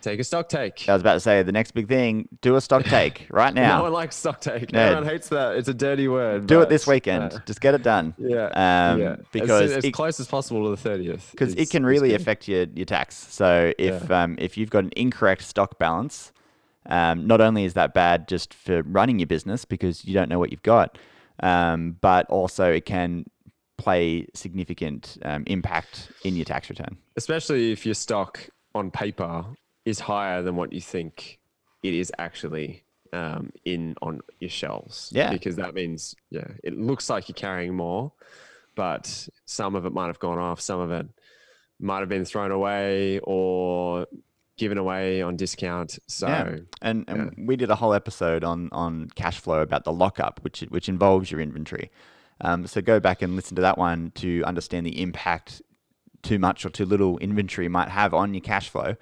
[0.00, 0.88] Take a stock take.
[0.88, 3.78] I was about to say the next big thing: do a stock take right now.
[3.78, 4.72] No one likes stock take.
[4.72, 4.80] No.
[4.80, 5.56] Everyone hates that.
[5.56, 6.46] It's a dirty word.
[6.46, 7.34] do it this weekend.
[7.34, 8.14] uh, Just get it done.
[8.18, 8.46] yeah.
[8.92, 9.16] Um, yeah.
[9.32, 11.30] because as, as it- close as possible to the 30th.
[11.32, 13.14] because it can really affect your, your tax.
[13.16, 16.32] So if um, if you've got an incorrect stock balance,
[16.86, 20.38] um, not only is that bad just for running your business because you don't know
[20.38, 20.96] what you've got,
[21.42, 23.26] um, but also it can
[23.76, 26.96] play significant um, impact in your tax return.
[27.16, 29.44] especially if your stock on paper
[29.90, 31.38] is higher than what you think
[31.82, 35.10] it is actually um, in on your shelves.
[35.12, 35.32] Yeah.
[35.32, 38.12] because that means yeah, it looks like you're carrying more,
[38.74, 41.06] but some of it might have gone off, some of it
[41.78, 44.06] might have been thrown away or
[44.58, 45.98] given away on discount.
[46.06, 46.56] So Yeah.
[46.82, 50.60] And, and we did a whole episode on, on cash flow about the lockup, which
[50.68, 51.90] which involves your inventory.
[52.42, 55.62] Um, so go back and listen to that one to understand the impact
[56.22, 58.96] too much or too little inventory might have on your cash flow.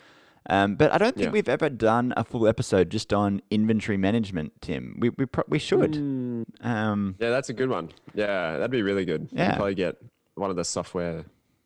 [0.48, 1.32] Um, but I don't think Yeah.
[1.32, 4.96] we've ever done a full episode just on inventory management, Tim.
[4.98, 5.92] We we, pro- we should.
[5.92, 7.90] Mm, Um, yeah, that's a good one.
[8.14, 9.28] Yeah, that'd be really good.
[9.32, 9.50] Yeah.
[9.50, 9.96] could probably get
[10.36, 11.24] one of the software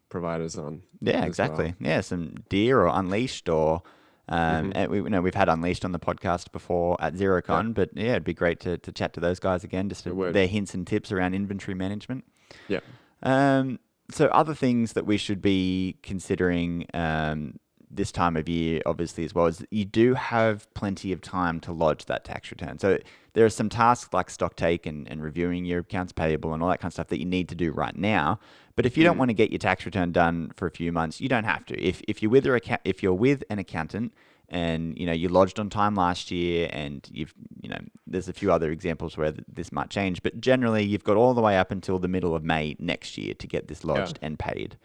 [0.09, 0.83] providers on.
[1.01, 1.27] yeah, as well.
[1.29, 1.75] exactly.
[1.81, 3.83] Yeah, some DEAR or Unleashed or.
[4.29, 4.39] Um,
[4.71, 4.71] Mm-hmm.
[4.77, 8.13] and we you know we've had Unleashed on the podcast before at Xerocon, but yeah,
[8.13, 11.11] it'd be great to, to chat to those guys again, just their hints and tips
[11.13, 12.25] around inventory management.
[12.69, 12.81] Yeah.
[13.25, 13.79] Um,
[14.11, 17.59] so other things that we should be considering um,
[17.95, 21.73] this time of year, obviously as well, is you do have plenty of time to
[21.73, 22.79] lodge that tax return.
[22.79, 22.99] So
[23.35, 26.69] there are some tasks like stock take and, and reviewing your accounts payable and all
[26.71, 28.41] that kind of stuff that you need to do right now.
[28.75, 29.19] But if you don't mm-hmm.
[29.21, 31.81] want to get your tax return done for a few months, you don't have to.
[31.81, 32.47] If if you're with
[32.85, 34.15] if you're with an accountant
[34.53, 38.33] and you know you lodged on time last year and you've you know there's a
[38.33, 41.71] few other examples where this might change but generally you've got all the way up
[41.71, 44.77] until the middle of may next year to get this lodged and paid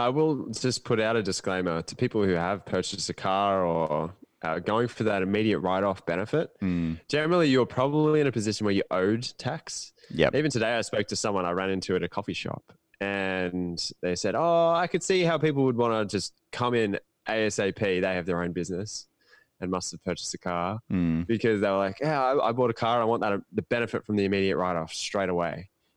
[0.00, 4.12] I will just put out a disclaimer to people who have purchased a car or
[4.42, 6.50] uh, going for that immediate write-off benefit.
[7.08, 9.92] Generally, you're probably in a position where you owed tax.
[10.10, 10.34] Yep.
[10.34, 14.16] Even today, I spoke to someone I ran into at a coffee shop, and they
[14.16, 17.78] said, "Oh, I could see how people would want to just come in ASAP.
[17.78, 19.06] They have their own business."
[19.62, 21.26] And must have purchased a car Mm.
[21.26, 23.02] because they were like, "Yeah, I, I bought a car.
[23.02, 25.52] I want that the benefit from the immediate write-off straight away."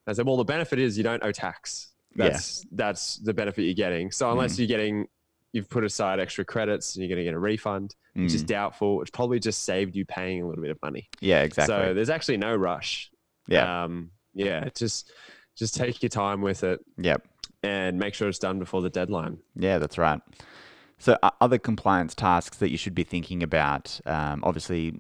[0.06, 1.93] And I said, "Well, the benefit is you don't owe tax.
[2.16, 2.30] Yeah.
[2.30, 4.12] That's that's the benefit you're getting.
[4.12, 5.08] So unless you're getting,
[5.52, 9.02] you've put aside extra credits and you're going to get a refund, which is doubtful.
[9.02, 11.10] It's probably just saved you paying a little bit of money.
[11.22, 13.10] yeah exactly So there's actually no rush.
[13.48, 14.70] yeah Um, yeah.
[14.76, 15.12] Just
[15.56, 17.24] just take your time with it yep
[17.62, 19.38] and make sure it's done before the deadline.
[19.56, 20.20] Yeah, that's right.
[21.04, 24.94] So, other compliance tasks that you should be thinking about um, obviously,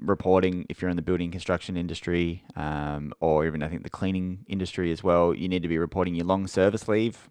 [0.00, 4.44] reporting if you're in the building construction industry um, or even I think the cleaning
[4.48, 5.32] industry as well.
[5.32, 7.28] You need to be reporting your long service leave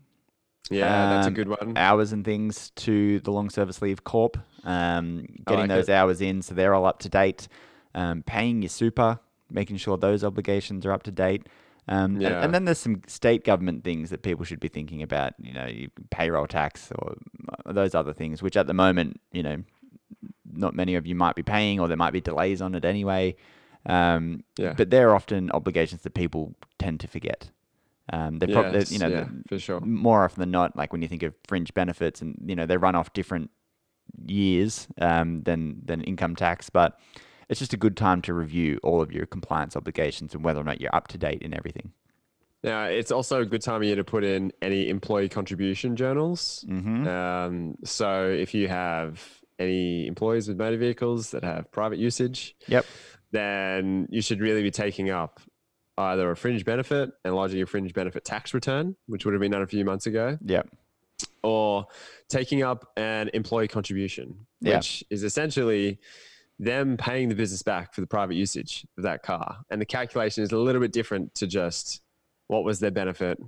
[0.69, 1.73] Yeah, that's a Um, good one.
[1.75, 4.37] hours and things to the long service leave corp.
[4.63, 5.93] Um, getting like those it.
[5.93, 7.49] hours in so they're all up to date.
[7.93, 9.19] Um, paying your super,
[9.51, 11.47] making sure those obligations are up to date.
[11.87, 12.43] Um, and, Yeah.
[12.43, 15.33] and then there's some state government things that people should be thinking about.
[15.39, 15.69] You know,
[16.11, 17.15] payroll tax or
[17.65, 19.63] those other things, which at the moment, you know,
[20.51, 23.35] not many of you might be paying, or there might be delays on it anyway.
[23.85, 24.73] Um, Yeah.
[24.77, 27.49] But they're often obligations that people tend to forget.
[28.11, 29.79] Um, they're probably, Yes, you know, yeah, for sure.
[29.81, 32.77] more often than not, like when you think of fringe benefits, and you know they
[32.77, 33.49] run off different
[34.25, 36.99] years um, than than income tax, but
[37.49, 40.63] it's just a good time to review all of your compliance obligations and whether or
[40.63, 41.91] not you're up to date in everything.
[42.63, 46.63] Now, it's also a good time of year to put in any employee contribution journals.
[46.69, 47.07] Mm-hmm.
[47.07, 49.21] Um, so if you have
[49.59, 52.85] any employees with motor vehicles that have private usage, Yep.
[53.31, 55.41] then you should really be taking up
[55.97, 59.51] either a fringe benefit and lodging a fringe benefit tax return, which would have been
[59.51, 60.69] done a few months ago, Yep.
[61.43, 61.85] or
[62.29, 64.77] taking up an employee contribution, Yeah.
[64.77, 65.99] which is essentially
[66.63, 69.57] them paying the business back for the private usage of that car.
[69.69, 72.01] And the calculation is a little bit different to just
[72.47, 73.39] what was their benefit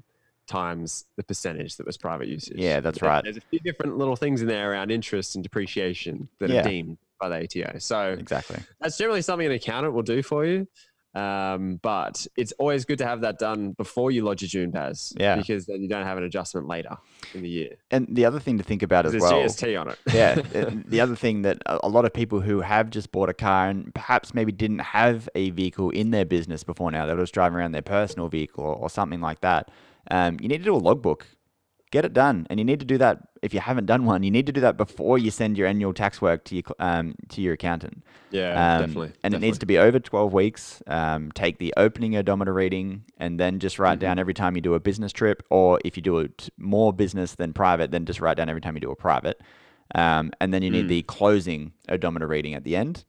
[0.47, 2.57] times the percentage that was private usage.
[2.57, 3.23] Yeah, that's There- right.
[3.23, 6.59] There's a few different little things in there around interest and depreciation that Yeah.
[6.61, 7.79] are deemed by the ATO.
[7.79, 8.57] So Exactly.
[8.79, 10.67] that's generally something an accountant will do for you.
[11.15, 15.13] Um, but it's always good to have that done before you lodge your June BAS.
[15.17, 15.37] Yeah.
[15.37, 16.97] Because then you don't have an adjustment later
[17.33, 17.77] in the year.
[17.89, 19.31] And the other thing to think about as well.
[19.31, 19.99] GST on it.
[20.13, 20.35] yeah.
[20.85, 23.69] the other thing that a a lot of people who have just bought a car
[23.69, 27.33] and perhaps maybe didn't have a vehicle in their business before now, they were just
[27.33, 29.69] driving around their personal vehicle or, or something like that.
[30.09, 31.27] Um, you need to do a logbook.
[31.91, 33.19] Get it done, and you need to do that.
[33.41, 35.93] If you haven't done one, you need to do that before you send your annual
[35.93, 38.03] tax work to your um, to your accountant.
[38.31, 39.11] Yeah, Um, definitely.
[39.23, 40.81] And it needs to be over 12 weeks.
[40.87, 44.73] Um, take the opening odometer reading and then just write down every time you do
[44.73, 48.37] a business trip, or if you do it more business than private, then just write
[48.37, 49.39] down every time you do a private.
[49.93, 53.05] Um, and then you need the closing odometer reading at the end.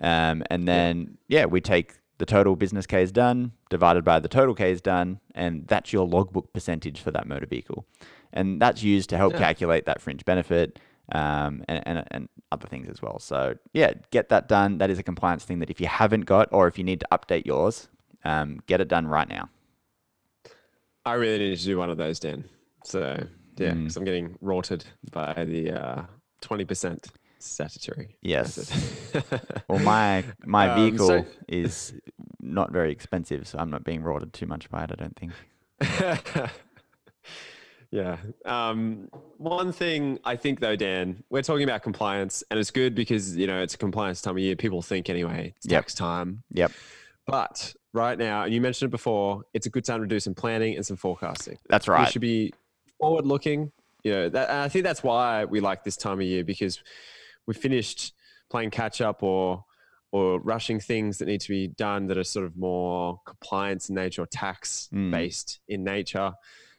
[0.00, 1.46] Um, and then, yeah.
[1.46, 5.92] we take the total business case done divided by the total case done, and that's
[5.92, 7.86] your logbook percentage for that motor vehicle.
[8.32, 9.38] And that's used to help Yeah.
[9.40, 10.78] calculate that fringe benefit
[11.12, 13.18] um, and, and, and other things as well.
[13.18, 14.78] So, yeah, get that done.
[14.78, 17.06] That is a compliance thing that if you haven't got, or if you need to
[17.12, 17.88] update yours,
[18.24, 19.48] um, get it done right now.
[21.04, 22.44] I really need to do one of those, Dan.
[22.84, 23.24] So
[23.56, 23.84] yeah, Mm.
[23.84, 26.02] 'cause I'm getting rorted by the uh,
[26.40, 27.06] twenty percent
[27.46, 28.16] statutory.
[28.22, 28.70] Yes.
[29.68, 31.94] Well, my my Um, vehicle so- is
[32.40, 34.90] not very expensive, so I'm not being rorted too much by it.
[34.92, 35.32] I don't think.
[37.90, 38.16] yeah.
[38.44, 43.36] Um, one thing I think though, Dan, we're talking about compliance, and it's good because
[43.36, 44.56] you know it's a compliance time of year.
[44.56, 45.82] People think anyway, it's Yep.
[45.82, 46.42] tax time.
[46.52, 46.72] Yep,
[47.26, 50.34] But right now, and you mentioned it before, it's a good time to do some
[50.34, 51.58] planning and some forecasting.
[51.68, 52.06] that's right.
[52.06, 52.52] We should be
[53.00, 53.72] forward looking.
[54.04, 56.80] You know, that, and I think that's why we like this time of year because
[57.46, 58.12] we finished
[58.50, 59.64] playing catch up or
[60.12, 63.94] or rushing things that need to be done that are sort of more compliance in
[63.96, 65.10] nature or tax Mm.
[65.10, 66.32] based in nature.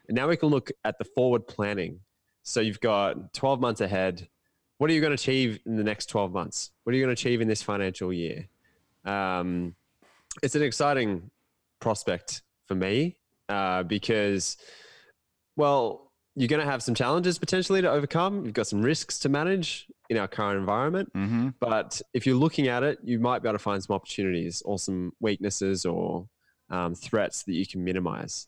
[0.07, 1.99] And now we can look at the forward planning.
[2.43, 4.29] So you've got 12 months ahead.
[4.77, 6.71] What are you going to achieve in the next 12 months?
[6.83, 8.47] What are you going to achieve in this financial year?
[9.03, 9.75] Um,
[10.41, 11.29] it's an exciting
[11.81, 13.17] prospect for me
[13.49, 14.55] uh, because,
[15.57, 18.45] well, you're going to have some challenges potentially to overcome.
[18.45, 21.11] You've got some risks to manage in our current environment.
[21.13, 21.49] Mm-hmm.
[21.59, 24.79] But if you're looking at it, you might be able to find some opportunities or
[24.79, 26.27] some weaknesses or
[26.69, 28.47] um, threats that you can minimize.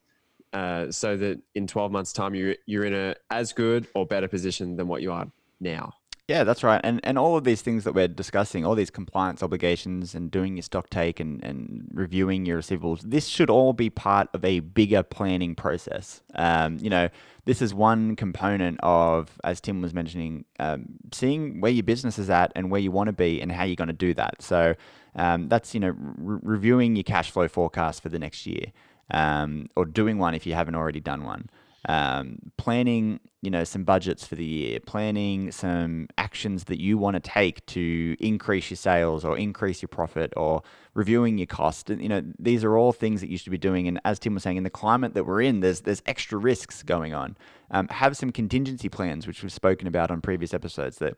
[0.51, 4.27] Uh, so that in 12 months' time, you're, you're in a as good or better
[4.27, 5.27] position than what you are
[5.59, 5.93] now.
[6.29, 6.79] Yeah, that's right.
[6.83, 10.57] And and all of these things that we're discussing, all these compliance obligations and doing
[10.57, 14.59] your stock take and, and reviewing your receivables, this should all be part of a
[14.59, 16.21] bigger planning process.
[16.35, 17.09] Um, you know,
[17.45, 22.29] this is one component of, as Tim was mentioning, um, seeing where your business is
[22.29, 24.43] at and where you want to be and how you're going to do that.
[24.43, 24.75] So
[25.15, 28.65] um, that's, you know, re- reviewing your cash flow forecast for the next year
[29.09, 31.49] um, or doing one if you haven't already done one
[31.87, 37.15] um, planning you know some budgets for the year planning some actions that you want
[37.15, 40.61] to take to increase your sales or increase your profit or
[40.93, 41.89] reviewing your cost.
[41.89, 43.87] You know these are all things that you should be doing.
[43.87, 46.83] And as tim was saying in the climate that we're in there's there's extra risks
[46.83, 47.37] going on.
[47.71, 51.15] Um, have some contingency plans which we've spoken about on previous episodes that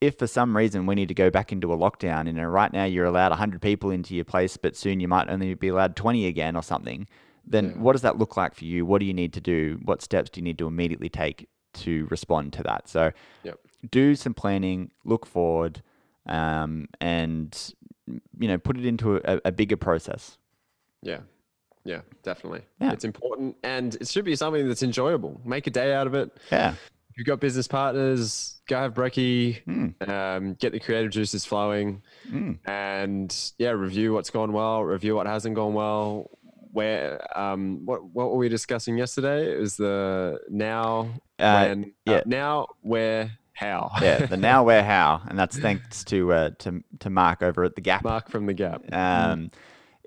[0.00, 2.72] if for some reason we need to go back into a lockdown you know right
[2.72, 5.96] now you're allowed 100 people into your place but soon you might only be allowed
[5.96, 7.08] 20 again or something
[7.50, 7.78] then Yeah.
[7.82, 8.84] what does that look like for you?
[8.86, 9.78] What do you need to do?
[9.82, 12.88] What steps do you need to immediately take to respond to that?
[12.88, 13.12] So,
[13.44, 13.58] Yep.
[13.90, 15.82] do some planning, look forward,
[16.26, 17.74] um, and
[18.38, 20.38] you know, put it into a, a bigger process.
[21.02, 21.20] Yeah.
[21.84, 22.62] Yeah, definitely.
[22.80, 22.92] Yeah.
[22.92, 25.40] It's important and it should be something that's enjoyable.
[25.44, 26.36] Make a day out of it.
[26.50, 26.74] Yeah,
[27.10, 30.08] If you've got business partners, go have brekkie, Mm.
[30.08, 32.58] um, get the creative juices flowing, Mm.
[32.66, 36.30] and yeah, review what's gone well, review what hasn't gone well.
[36.72, 39.52] Where um, what what were we discussing yesterday?
[39.52, 42.14] It was the now, Uh, when, yeah.
[42.16, 43.90] uh, now, where, how.
[44.02, 44.26] yeah.
[44.26, 47.80] The now, where, how, and that's thanks to uh, to to Mark over at the
[47.80, 48.04] Gap.
[48.04, 48.82] Mark from the Gap.
[48.92, 49.50] Um,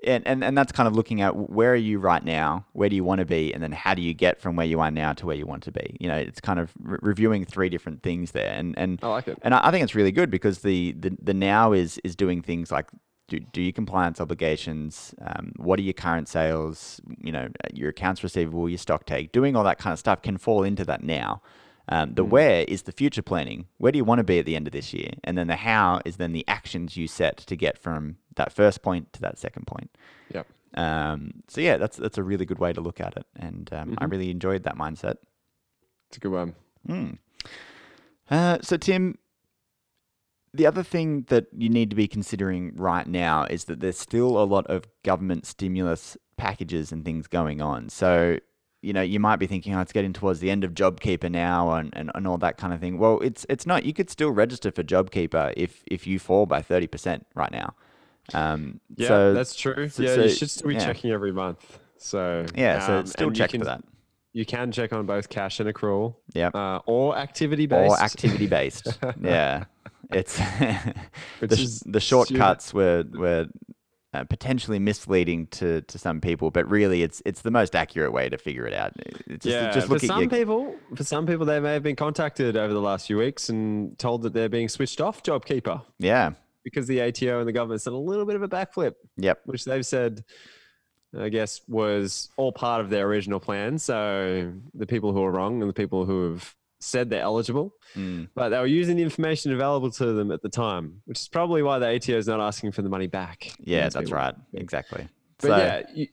[0.04, 2.96] and, and, and that's kind of looking at where are you right now, where do
[2.96, 5.12] you want to be, and then how do you get from where you are now
[5.12, 5.96] to where you want to be.
[6.00, 9.28] You know, it's kind of re- reviewing three different things there, and and I like
[9.28, 9.38] it.
[9.42, 12.42] and I I think it's really good because the the, the now is is doing
[12.42, 12.88] things like
[13.28, 18.22] do, do your compliance obligations, um, what are your current sales, you know, your accounts
[18.22, 21.40] receivable, your stock take, doing all that kind of stuff can fall into that now.
[21.88, 23.66] Um, the where is the future planning.
[23.78, 25.10] Where do you want to be at the end of this year?
[25.24, 28.82] And then the how is then the actions you set to get from that first
[28.82, 29.90] point to that second point.
[30.32, 30.46] Yep.
[30.74, 33.94] Um, so yeah, that's that's a really good way to look at it, and um,
[33.98, 34.10] I Mhm.
[34.12, 35.16] really enjoyed that mindset.
[36.08, 36.54] It's a good one.
[36.88, 37.18] Mm.
[38.30, 39.18] Uh, so, Tim,
[40.54, 44.38] the other thing that you need to be considering right now is that there's still
[44.42, 47.88] a lot of government stimulus packages and things going on.
[47.88, 48.38] So,
[48.82, 51.72] you know, you might be thinking, oh, it's getting towards the end of JobKeeper now
[51.72, 52.98] and, and, and all that kind of thing.
[52.98, 53.84] Well, it's it's not.
[53.84, 57.74] You could still register for JobKeeper if if you fall by thirty percent right now.
[58.34, 59.88] Um, Yeah, so that's true.
[59.88, 60.84] so- yeah, so- you should still be yeah.
[60.84, 61.78] checking every month.
[61.96, 63.84] So yeah, so um, still you check can, for that.
[64.32, 66.54] You can check on both cash and accrual, Yep.
[66.54, 67.90] uh, or activity based.
[67.92, 68.98] or activity based.
[69.22, 69.64] yeah,
[70.14, 70.36] it's
[71.40, 73.48] the, is the shortcuts were were
[74.14, 78.28] uh, potentially misleading to, to some people, but really it's it's the most accurate way
[78.28, 78.92] to figure it out.
[79.26, 81.82] It's just, yeah, just for at some your people, for some people, they may have
[81.82, 85.82] been contacted over the last few weeks and told that they're being switched off JobKeeper.
[85.98, 86.32] Yeah,
[86.62, 89.64] because the ATO and the government's done a little bit of a backflip, yep, which
[89.64, 90.22] they've said,
[91.18, 93.78] I guess, was all part of their original plan.
[93.78, 98.28] So the people who are wrong and the people who have said they're eligible, mm,
[98.34, 101.62] but they were using the information available to them at the time, which is probably
[101.62, 103.52] why the ATO is not asking for the money back.
[103.60, 104.14] yeah, that's people.
[104.14, 105.08] right, exactly.
[105.38, 106.06] But so yeah, you,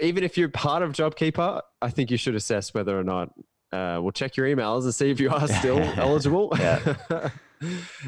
[0.00, 3.30] even if you're part of JobKeeper, I think you should assess whether or not.
[3.72, 6.52] Uh, we'll check your emails and see if you are still eligible.
[6.58, 6.96] Yeah.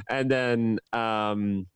[0.08, 1.66] and then, um,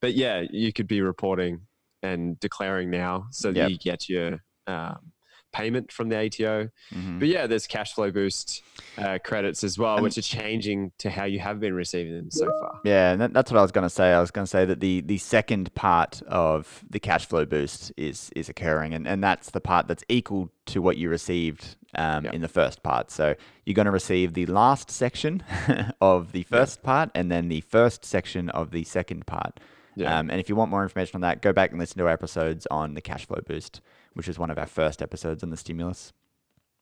[0.00, 1.60] but yeah, you could be reporting
[2.02, 3.70] and declaring now so that Yep.
[3.70, 5.12] you get your um,
[5.52, 6.68] payment from the ATO.
[6.94, 7.18] mhm.
[7.18, 8.62] But yeah, there's cash flow boost
[8.98, 12.30] uh, credits as well, And- which are changing to how you have been receiving them
[12.30, 12.80] so far.
[12.84, 14.12] Yeah, and that, that's what I was going to say.
[14.12, 17.92] I was going to say that the, the second part of the cash flow boost
[17.96, 22.24] is is occurring, and, and that's the part that's equal to what you received um,
[22.24, 22.34] Yep.
[22.34, 23.10] in the first part.
[23.10, 23.34] So
[23.66, 25.42] you're going to receive the last section
[26.00, 29.58] of the first part, and then the first section of the second part.
[29.96, 30.16] Yeah.
[30.18, 32.10] Um, and if you want more information on that, go back and listen to our
[32.12, 33.80] episodes on the cash flow boost,
[34.14, 36.12] which is one of our first episodes on the stimulus.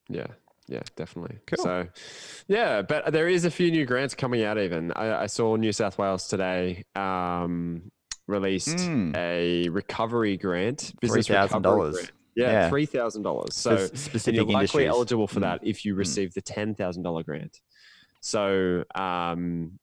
[0.09, 0.26] Yeah,
[0.68, 1.39] yeah, definitely.
[1.47, 1.62] Cool.
[1.64, 1.89] So,
[2.47, 4.59] yeah, but there is a few new grants coming out.
[4.59, 7.91] Even I, I saw New South Wales today um,
[8.26, 9.16] released Mm.
[9.16, 12.11] a recovery grant, business $3,000.
[12.35, 12.68] Yeah, Yeah.
[12.68, 13.55] three thousand dollars.
[13.57, 14.89] So s- and specific you're likely industries.
[14.89, 15.43] eligible for Mm.
[15.43, 17.61] that if you receive the ten thousand dollar grant.
[18.20, 19.79] So, um,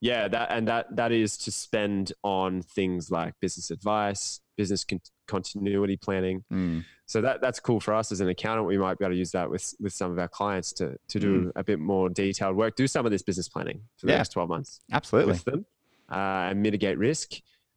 [0.00, 5.00] yeah, that and that that is to spend on things like business advice, business con-
[5.26, 6.44] continuity planning.
[6.52, 6.84] Mm.
[7.06, 8.66] So that that's cool for us as an accountant.
[8.68, 11.18] We might be able to use that with with some of our clients to to
[11.18, 14.18] do a bit more detailed work, do some of this business planning for the Yeah.
[14.18, 15.32] next twelve months Absolutely.
[15.32, 15.64] with them,
[16.12, 17.32] uh, and mitigate risk.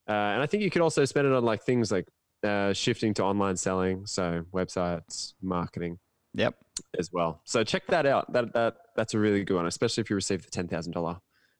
[0.09, 2.07] Uh, and I think you could also spend it on like things like
[2.43, 5.99] uh, shifting to online selling, so websites, marketing
[6.33, 6.55] Yep.
[6.97, 7.41] as well.
[7.45, 8.33] So check that out.
[8.33, 11.17] That that that's a really good one, especially if you receive the ten thousand dollar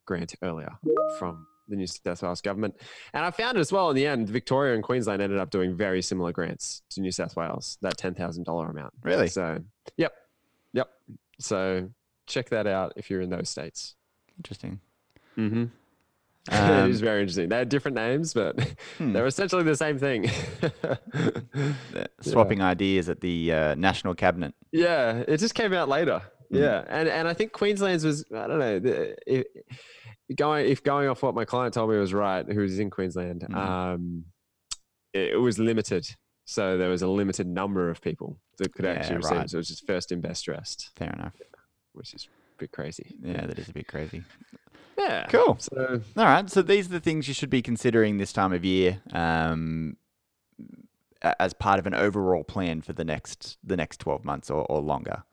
[0.08, 0.72] grant earlier
[1.20, 2.76] from the New South Wales government.
[3.14, 5.76] And I found it as well in the end, Victoria and Queensland ended up doing
[5.76, 7.78] very similar grants to New South Wales.
[7.82, 8.94] That ten thousand dollar amount.
[9.02, 9.28] Really?
[9.28, 9.60] So
[9.98, 10.14] yep,
[10.74, 10.90] yep.
[11.40, 11.90] So
[12.28, 13.96] check that out if you're in those states.
[14.38, 14.80] Interesting.
[15.38, 15.66] Mm-hmm.
[16.50, 17.50] Um, it is very interesting.
[17.50, 18.60] They had different names, but
[18.98, 19.14] Hmm.
[19.14, 20.30] they're essentially the same thing.
[22.22, 24.54] swapping ideas at the uh, national cabinet.
[24.72, 26.22] Yeah, it just came out later.
[26.52, 26.60] Mhm.
[26.60, 28.80] Yeah, and and I think Queensland's was I don't know
[29.28, 29.46] if,
[30.36, 33.42] going if going off what my client told me was right, who was in Queensland.
[33.50, 33.56] Mhm.
[33.56, 34.26] Um,
[35.14, 36.08] it, it was limited,
[36.46, 39.32] so there was a limited number of people that could Yeah, actually receive.
[39.38, 39.46] right.
[39.46, 39.50] it.
[39.52, 41.34] So it was just first in best dressed, Fair enough.
[41.94, 43.16] which is a bit crazy.
[43.22, 44.24] Yeah, that is a bit crazy.
[44.98, 45.58] Yeah, Cool.
[45.60, 46.48] So All right.
[46.50, 49.96] So these are the things you should be considering this time of year um,
[51.40, 54.80] as part of an overall plan for the next the next 12 months or, or
[54.82, 55.24] longer.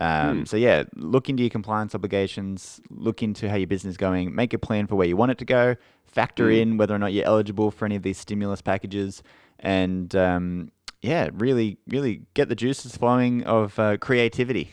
[0.00, 0.44] Um, Hmm.
[0.44, 4.52] So yeah, look into your compliance obligations, look into how your business is going, make
[4.54, 5.76] a plan for where you want it to go,
[6.06, 6.54] factor Hmm.
[6.56, 9.22] in whether or not you're eligible for any of these stimulus packages,
[9.58, 10.70] and um,
[11.02, 14.70] yeah, really, really get the juices flowing of uh, creativity.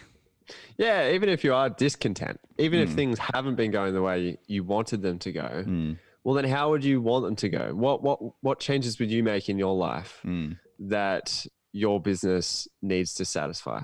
[0.77, 2.95] yeah, even if you are discontent, even if Mm.
[2.95, 6.69] things haven't been going the way you, wanted them to go, Mm, well, then how
[6.71, 7.73] would you want them to go?
[7.73, 10.57] What what what changes would you make in your life mm.
[10.79, 13.81] that your business needs to satisfy?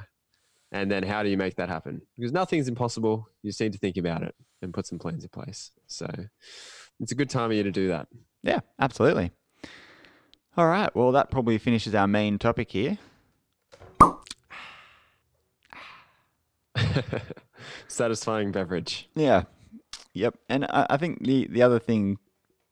[0.72, 2.02] And then how do you make that happen?
[2.18, 3.28] Because nothing's impossible.
[3.44, 5.72] You just need to think about it and put some plans in place.
[5.88, 6.08] So
[7.00, 8.08] it's a good time of year to do that.
[8.42, 9.32] Yeah, absolutely.
[10.58, 10.94] All right.
[10.96, 12.98] Well, that probably finishes our main topic here.
[17.88, 19.10] Satisfying beverage.
[19.16, 19.44] Yeah.
[20.14, 20.38] Yep.
[20.50, 22.18] And I, I think the the other thing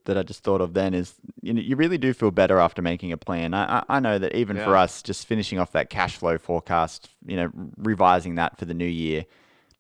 [0.06, 2.82] that I just thought of then is you know you really do feel better after
[2.82, 3.54] making a plan.
[3.54, 7.36] I I, know that even for us, just finishing off that cash flow forecast, you
[7.38, 9.26] know, revising that for the new year,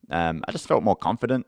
[0.09, 1.45] um, I just felt more confident.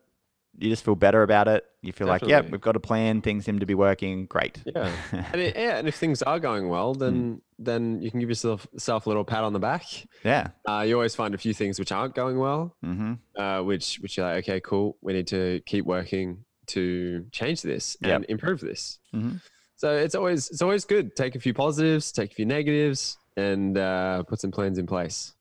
[0.60, 1.66] You just feel better about it.
[1.82, 3.22] You feel like, yep, we've got a plan.
[3.22, 4.26] Things seem to be working.
[4.28, 4.60] Great.
[4.66, 4.92] Yeah.
[5.12, 8.68] and, it, yeah, and if things are going well, then then you can give yourself
[8.78, 9.86] self a little pat on the back.
[10.24, 10.50] Yeah.
[10.68, 13.14] Uh, you always find a few things which aren't going well, Mm-hmm.
[13.42, 14.98] uh, which which you're like, okay, cool.
[15.02, 18.30] We need to keep working to change this and Yep.
[18.30, 19.00] improve this.
[19.14, 19.38] Mm-hmm.
[19.76, 21.16] So it's always it's always good.
[21.16, 25.34] Take a few positives, take a few negatives, and uh, put some plans in place.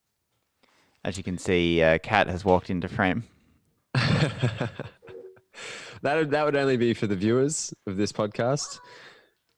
[1.05, 3.25] As you can see, uh, Kat has walked into frame.
[6.03, 8.81] That would, that would only be for the viewers of this podcast.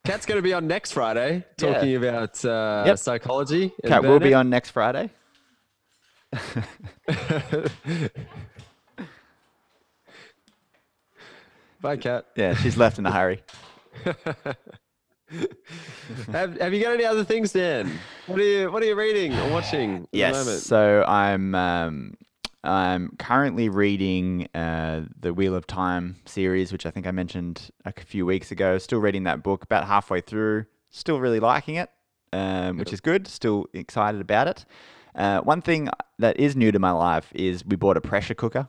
[0.05, 1.73] Kat's going to be on next Friday Yeah.
[1.75, 2.99] talking about uh, Yep.
[2.99, 3.73] psychology.
[3.87, 5.11] Kat will be on next Friday.
[11.83, 12.27] Bye, Kat.
[12.37, 13.43] Yeah, she's left in a hurry.
[16.33, 17.99] have, have you got any other things, Dan?
[18.27, 20.33] What are you What are you reading or watching at the Yes.
[20.33, 20.61] moment?
[20.61, 22.15] So I'm um,
[22.63, 27.93] I'm currently reading uh, the Wheel of Time series, which I think I mentioned a
[27.93, 28.79] few weeks ago.
[28.79, 30.67] Still reading that book, about halfway through.
[30.91, 31.91] Still really liking it,
[32.33, 33.27] um, which is good.
[33.27, 34.65] Still excited about it.
[35.17, 35.89] Uh, one thing
[36.21, 38.69] that is new to my life is we bought a pressure cooker.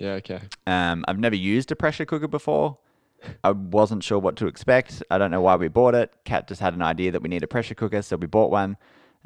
[0.00, 0.12] Yeah.
[0.14, 0.40] Okay.
[0.66, 2.78] Um, I've never used a pressure cooker before.
[3.44, 5.02] I wasn't sure what to expect.
[5.10, 6.10] I don't know why we bought it.
[6.24, 8.76] Kat just had an idea that we need a pressure cooker, so we bought one.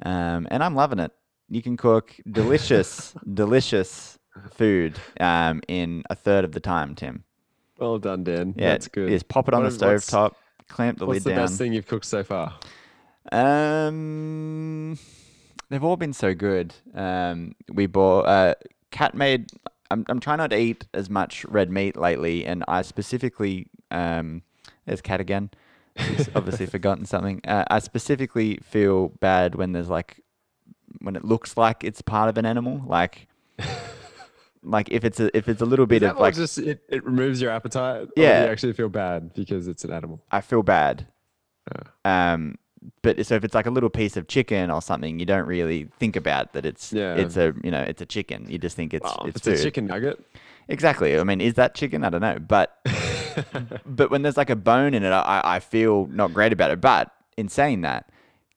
[0.02, 1.12] Um, and I'm loving it.
[1.48, 4.18] You can cook delicious, delicious
[4.50, 7.22] food um, in a third of the time, Tim.
[7.78, 8.54] Well done, Dan.
[8.56, 9.08] Yeah, That's good.
[9.10, 10.36] Just pop it on What the stove what's- top,
[10.68, 11.46] clamp the What's lid the down.
[11.46, 12.54] best thing you've cooked so far?
[13.30, 14.98] Um,
[15.70, 16.74] they've all been so good.
[16.94, 18.22] Um, we bought.
[18.26, 18.54] Uh,
[18.90, 19.50] Kat made.
[19.94, 23.68] I'm I'm trying not to eat as much red meat lately, and I specifically.
[23.90, 24.42] Um,
[24.86, 25.50] there's Kat again.
[25.96, 27.40] She's obviously forgotten something.
[27.46, 30.20] Uh, I specifically feel bad when there's like,
[31.00, 33.28] when it looks like it's part of an animal, like.
[34.66, 37.38] Like if it's a if it's a little bit of like just it, it removes
[37.38, 38.08] your appetite.
[38.16, 38.44] Yeah.
[38.44, 40.22] you actually feel bad because it's an animal.
[40.30, 41.06] I feel bad.
[42.02, 42.56] Um,
[43.02, 45.88] but so if it's like a little piece of chicken or something, you don't really
[45.98, 47.14] think about that it's Yeah.
[47.14, 48.46] it's a you know it's a chicken.
[48.48, 50.24] You just think it's Well, it's, it's a chicken nugget.
[50.68, 51.18] Exactly.
[51.18, 52.04] I mean, is that chicken?
[52.04, 52.38] I don't know.
[52.38, 52.78] But
[53.86, 56.80] but when there's like a bone in it, I I feel not great about it.
[56.80, 58.10] But in saying that,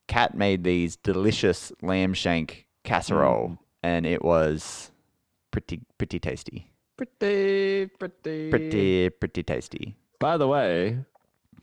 [0.08, 3.58] Kat made these delicious lamb shank casserole, Mm.
[3.84, 4.92] and it was
[5.52, 6.72] pretty pretty tasty.
[6.98, 9.96] Pretty, pretty, Pretty pretty tasty.
[10.20, 10.98] By the way,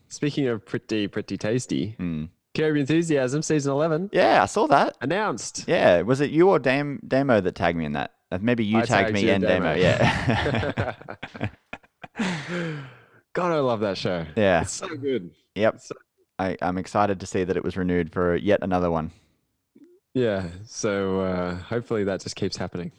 [0.08, 2.28] speaking of pretty, pretty tasty, Mm.
[2.55, 4.96] Curb Enthusiasm season eleven Yeah, I saw that.
[5.00, 5.64] announced.
[5.66, 8.12] Yeah, was it you or Dam Damo that tagged me in that?
[8.30, 9.74] Uh, Maybe you I tagged, tagged me you and and Damo.
[9.74, 9.80] Damo.
[9.80, 10.94] Yeah.
[13.32, 14.24] God, I love that show.
[14.36, 14.62] Yeah.
[14.62, 15.30] it's so good.
[15.55, 15.80] yep.
[15.80, 15.96] So-
[16.36, 19.12] I, I'm excited to see that it was renewed for yet another one.
[20.14, 22.90] Yeah, so uh, hopefully that just keeps happening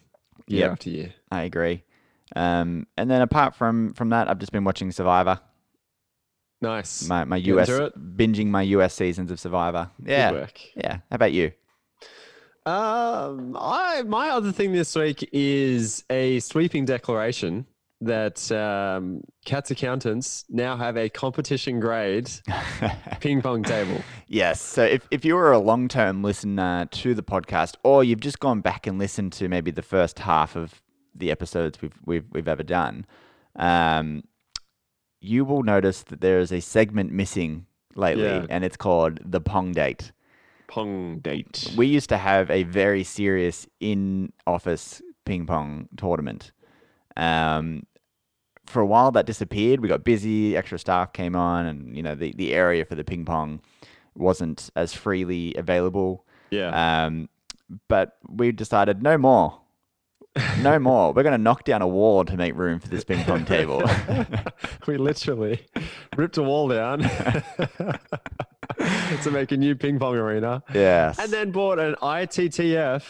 [0.46, 0.70] year Yep.
[0.72, 1.14] after year.
[1.30, 1.82] I agree.
[2.34, 5.38] Um, and then apart from from that, I've just been watching Survivor.
[6.60, 7.06] Nice.
[7.08, 9.90] My my US binging my US seasons of Survivor.
[10.04, 10.46] Yeah.
[10.74, 10.98] Yeah.
[11.10, 11.52] How about you?
[12.64, 17.66] Um, I my other thing this week is a sweeping declaration
[18.00, 22.30] that um, Cats accountants now have a competition grade
[23.20, 24.02] ping pong table.
[24.26, 24.60] Yes.
[24.60, 28.40] So if, if you were a long term listener to the podcast, or you've just
[28.40, 30.82] gone back and listened to maybe the first half of
[31.14, 33.06] the episodes we've we've, we've ever done,
[33.56, 34.24] um,
[35.20, 38.46] you will notice that there is a segment missing lately, Yeah.
[38.50, 40.12] and it's called the Pong Date.
[40.68, 41.72] Pong date.
[41.76, 46.50] We used to have a very serious in office ping pong tournament.
[47.16, 47.84] Um,
[48.66, 49.78] for a while that disappeared.
[49.80, 53.04] We got busy, extra staff came on, and you know the, the area for the
[53.04, 53.60] ping pong
[54.16, 56.26] wasn't as freely available.
[56.50, 57.04] yeah.
[57.06, 57.28] Um,
[57.88, 59.60] but we decided no more,
[60.62, 61.12] no more.
[61.12, 63.82] We're going to knock down a wall to make room for this ping pong table.
[64.86, 65.66] we literally
[66.16, 67.00] ripped a wall down
[69.22, 73.02] to make a new ping pong arena, yes, and then bought an ITTF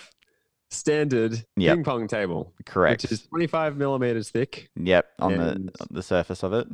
[0.71, 1.75] standard Yep.
[1.77, 3.03] ping pong table, correct.
[3.03, 4.69] which is 25 millimeters thick.
[4.77, 6.67] yep, on and- the on the surface of it.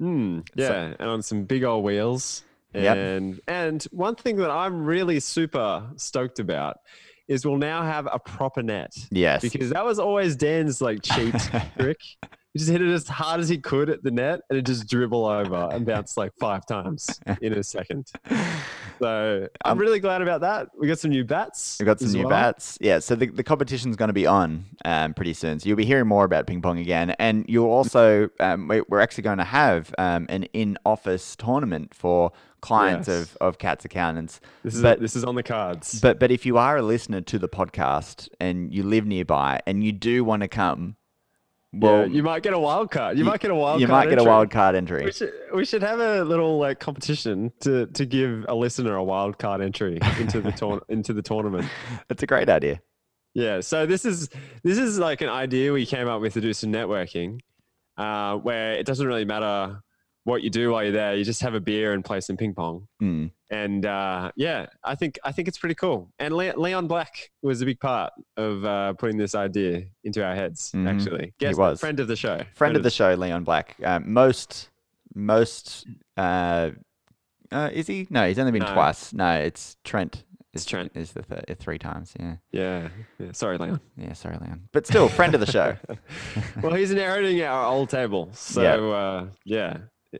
[0.00, 2.42] Mm, yeah, and on some big old wheels.
[2.72, 2.96] Yep.
[2.96, 6.78] And and one thing that I'm really super stoked about
[7.30, 11.34] is we'll now have a proper net Yes, because that was always Dan's like cheat
[11.78, 11.98] trick.
[12.52, 14.88] He just hit it as hard as he could at the net and it just
[14.88, 17.08] dribble over and bounce like five times
[17.40, 18.10] in a second.
[18.98, 20.68] So I'm really glad about that.
[20.78, 21.76] We got some new bats.
[21.80, 22.30] We've got some new well.
[22.30, 22.76] bats.
[22.80, 25.58] Yeah, so the, the competition's going to be on um, pretty soon.
[25.60, 27.10] So you'll be hearing more about ping pong again.
[27.18, 31.94] And you'll also, um, we, we're actually going to have um, an in office tournament
[31.94, 33.22] for clients Yes.
[33.22, 34.40] of, of Cats Accountants.
[34.64, 36.00] This is But- this is on the cards.
[36.00, 39.82] But, but if you are a listener to the podcast and you live nearby and
[39.82, 40.96] you do want to come,
[41.72, 43.16] well, yeah, you might get a wild card.
[43.16, 44.06] You, you- might get a wild you card.
[44.06, 45.04] might get a wild card entry.
[45.04, 49.04] We should we should have a little like competition to to give a listener a
[49.04, 51.66] wild card entry into the tour- into the tournament.
[52.08, 52.80] It's a great idea.
[53.34, 53.60] Yeah.
[53.60, 54.28] So this is
[54.64, 57.38] this is like an idea we came up with to do some networking,
[57.96, 59.80] uh, where it doesn't really matter
[60.30, 61.14] what you do while you're there.
[61.14, 62.86] You just have a beer and play some ping pong.
[63.02, 63.30] Mm.
[63.50, 66.10] And uh, yeah, I think I think it's pretty cool.
[66.18, 70.34] And Le- Leon Black was a big part of uh, putting this idea into our
[70.34, 70.70] heads.
[70.74, 70.88] Mhm.
[70.88, 71.80] Actually, Guest, was.
[71.80, 72.40] friend of the show.
[72.54, 73.76] Friend of the show, Leon Black.
[73.84, 74.70] Um, most,
[75.14, 75.86] most.
[76.16, 76.70] Uh,
[77.52, 78.06] uh, is he?
[78.10, 78.72] No, he's only been No.
[78.72, 79.12] twice.
[79.12, 80.24] No, it's Trent.
[80.52, 80.92] It's is- Trent.
[80.94, 82.12] Is the th- three times?
[82.18, 82.36] Yeah.
[82.52, 83.32] Yeah, yeah.
[83.32, 83.80] Sorry, Leon.
[83.96, 84.12] Yeah.
[84.14, 84.68] Sorry, Leon.
[84.72, 85.76] But still, friend of the show.
[86.62, 89.78] well, he's inheriting our old table, so uh, yeah,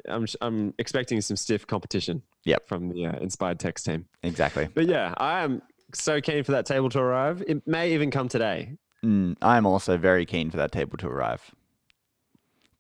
[0.08, 2.22] I'm I'm expecting some stiff competition.
[2.44, 2.68] Yep.
[2.68, 4.06] from the uh, Inspired Text team.
[4.22, 4.68] Exactly.
[4.72, 5.62] But yeah, I am
[5.94, 7.42] so keen for that table to arrive.
[7.46, 8.76] It may even come today.
[9.04, 11.54] Mm, I'm also very keen for that table to arrive.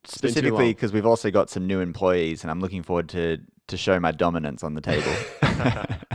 [0.04, 3.38] Specifically because we've also got some new employees, and I'm looking forward to
[3.68, 5.12] to show my dominance on the table.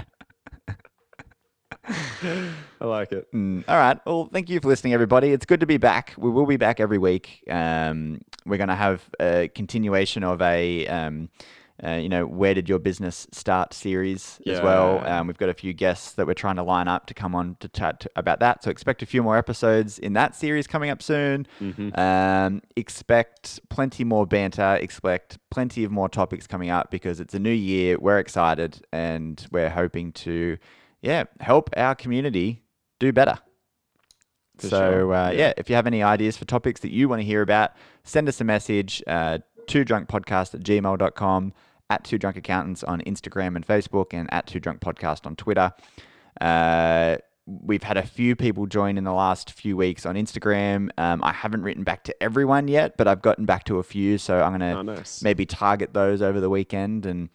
[2.82, 3.32] I like it.
[3.34, 4.00] Mm, all right.
[4.06, 5.32] Well, thank you for listening, everybody.
[5.32, 6.14] It's good to be back.
[6.18, 7.44] We will be back every week.
[7.50, 11.30] Um, we're going to have a continuation of a, um,
[11.84, 15.06] uh, you know, where did your business start series as well.
[15.06, 17.58] Um, we've got a few guests that we're trying to line up to come on
[17.60, 18.64] to chat to, about that.
[18.64, 21.48] So expect a few more episodes in that series coming up soon.
[21.60, 21.98] Mhm.
[21.98, 24.78] Um, expect plenty more banter.
[24.82, 27.98] Expect plenty of more topics coming up because it's a new year.
[28.00, 30.58] We're excited and we're hoping to,
[31.06, 32.64] yeah, help our community
[33.00, 33.38] do better.
[34.58, 35.38] For so sure, uh, yeah.
[35.38, 35.54] yeah.
[35.58, 37.72] if you have any ideas for topics that you want to hear about,
[38.04, 41.54] send us a message uh, to drunkpodcast at gmail.com,
[41.90, 45.74] at two drunk accountants on Instagram and Facebook, and at two drunk podcast on Twitter.
[46.40, 50.90] Uh, we've had a few people join in the last few weeks on Instagram.
[50.98, 54.18] Um, I haven't written back to everyone yet, but I've gotten back to a few.
[54.18, 55.22] So I'm going to Oh, nice.
[55.22, 57.30] maybe target those over the weekend and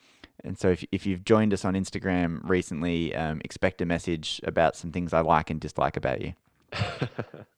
[0.44, 4.76] and so if, if you've joined us on Instagram recently, um, expect a message about
[4.76, 6.34] some things I like and dislike about you.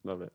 [0.05, 0.33] Love it.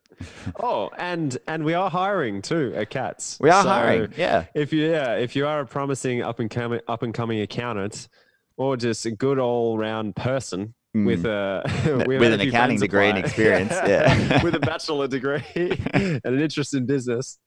[0.59, 3.37] Oh, and and we are hiring too at Cats.
[3.41, 4.45] We are So hiring, yeah.
[4.53, 8.07] If you yeah, if you are a promising up and coming up and coming accountant,
[8.55, 13.17] or just a good all round person with a With we've an accounting degree and
[13.25, 14.43] experience, yeah.
[14.43, 17.39] with a bachelor degree and an interest in business.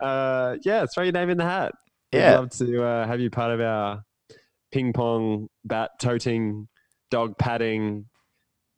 [0.00, 1.72] Uh, yeah, throw your name in the hat.
[2.12, 2.38] We'd Yeah.
[2.38, 4.04] love to uh, have you part of our
[4.72, 6.68] ping pong bat toting,
[7.10, 8.06] dog patting,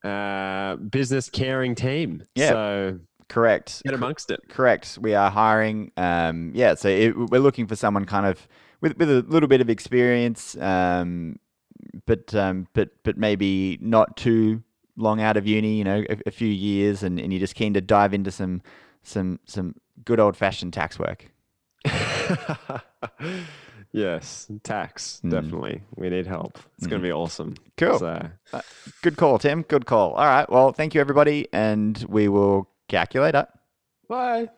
[0.04, 2.24] uh, business caring team.
[2.34, 2.48] Yeah.
[2.50, 3.82] So Correct.
[3.84, 4.40] get amongst it.
[4.48, 4.98] Correct.
[5.00, 5.92] We are hiring.
[5.96, 8.48] Um, yeah, so it, we're looking for someone kind of
[8.80, 11.38] with, with a little bit of experience, um,
[12.06, 14.62] but um, but but maybe not too
[14.96, 15.76] long out of uni.
[15.76, 18.62] You know, a, a few years, and, and you're just keen to dive into some
[19.02, 19.74] some some
[20.04, 21.30] good old fashioned tax work.
[23.92, 25.30] yes, tax hmm.
[25.30, 25.82] definitely.
[25.96, 26.58] We need help.
[26.78, 27.10] It's going to hmm.
[27.10, 27.54] be awesome.
[27.76, 27.98] Cool.
[27.98, 28.60] So, uh,
[29.02, 29.62] Good call, Tim.
[29.62, 30.12] Good call.
[30.14, 30.48] All right.
[30.50, 33.46] Well, thank you, everybody, and we will calculate it.
[34.08, 34.48] bye.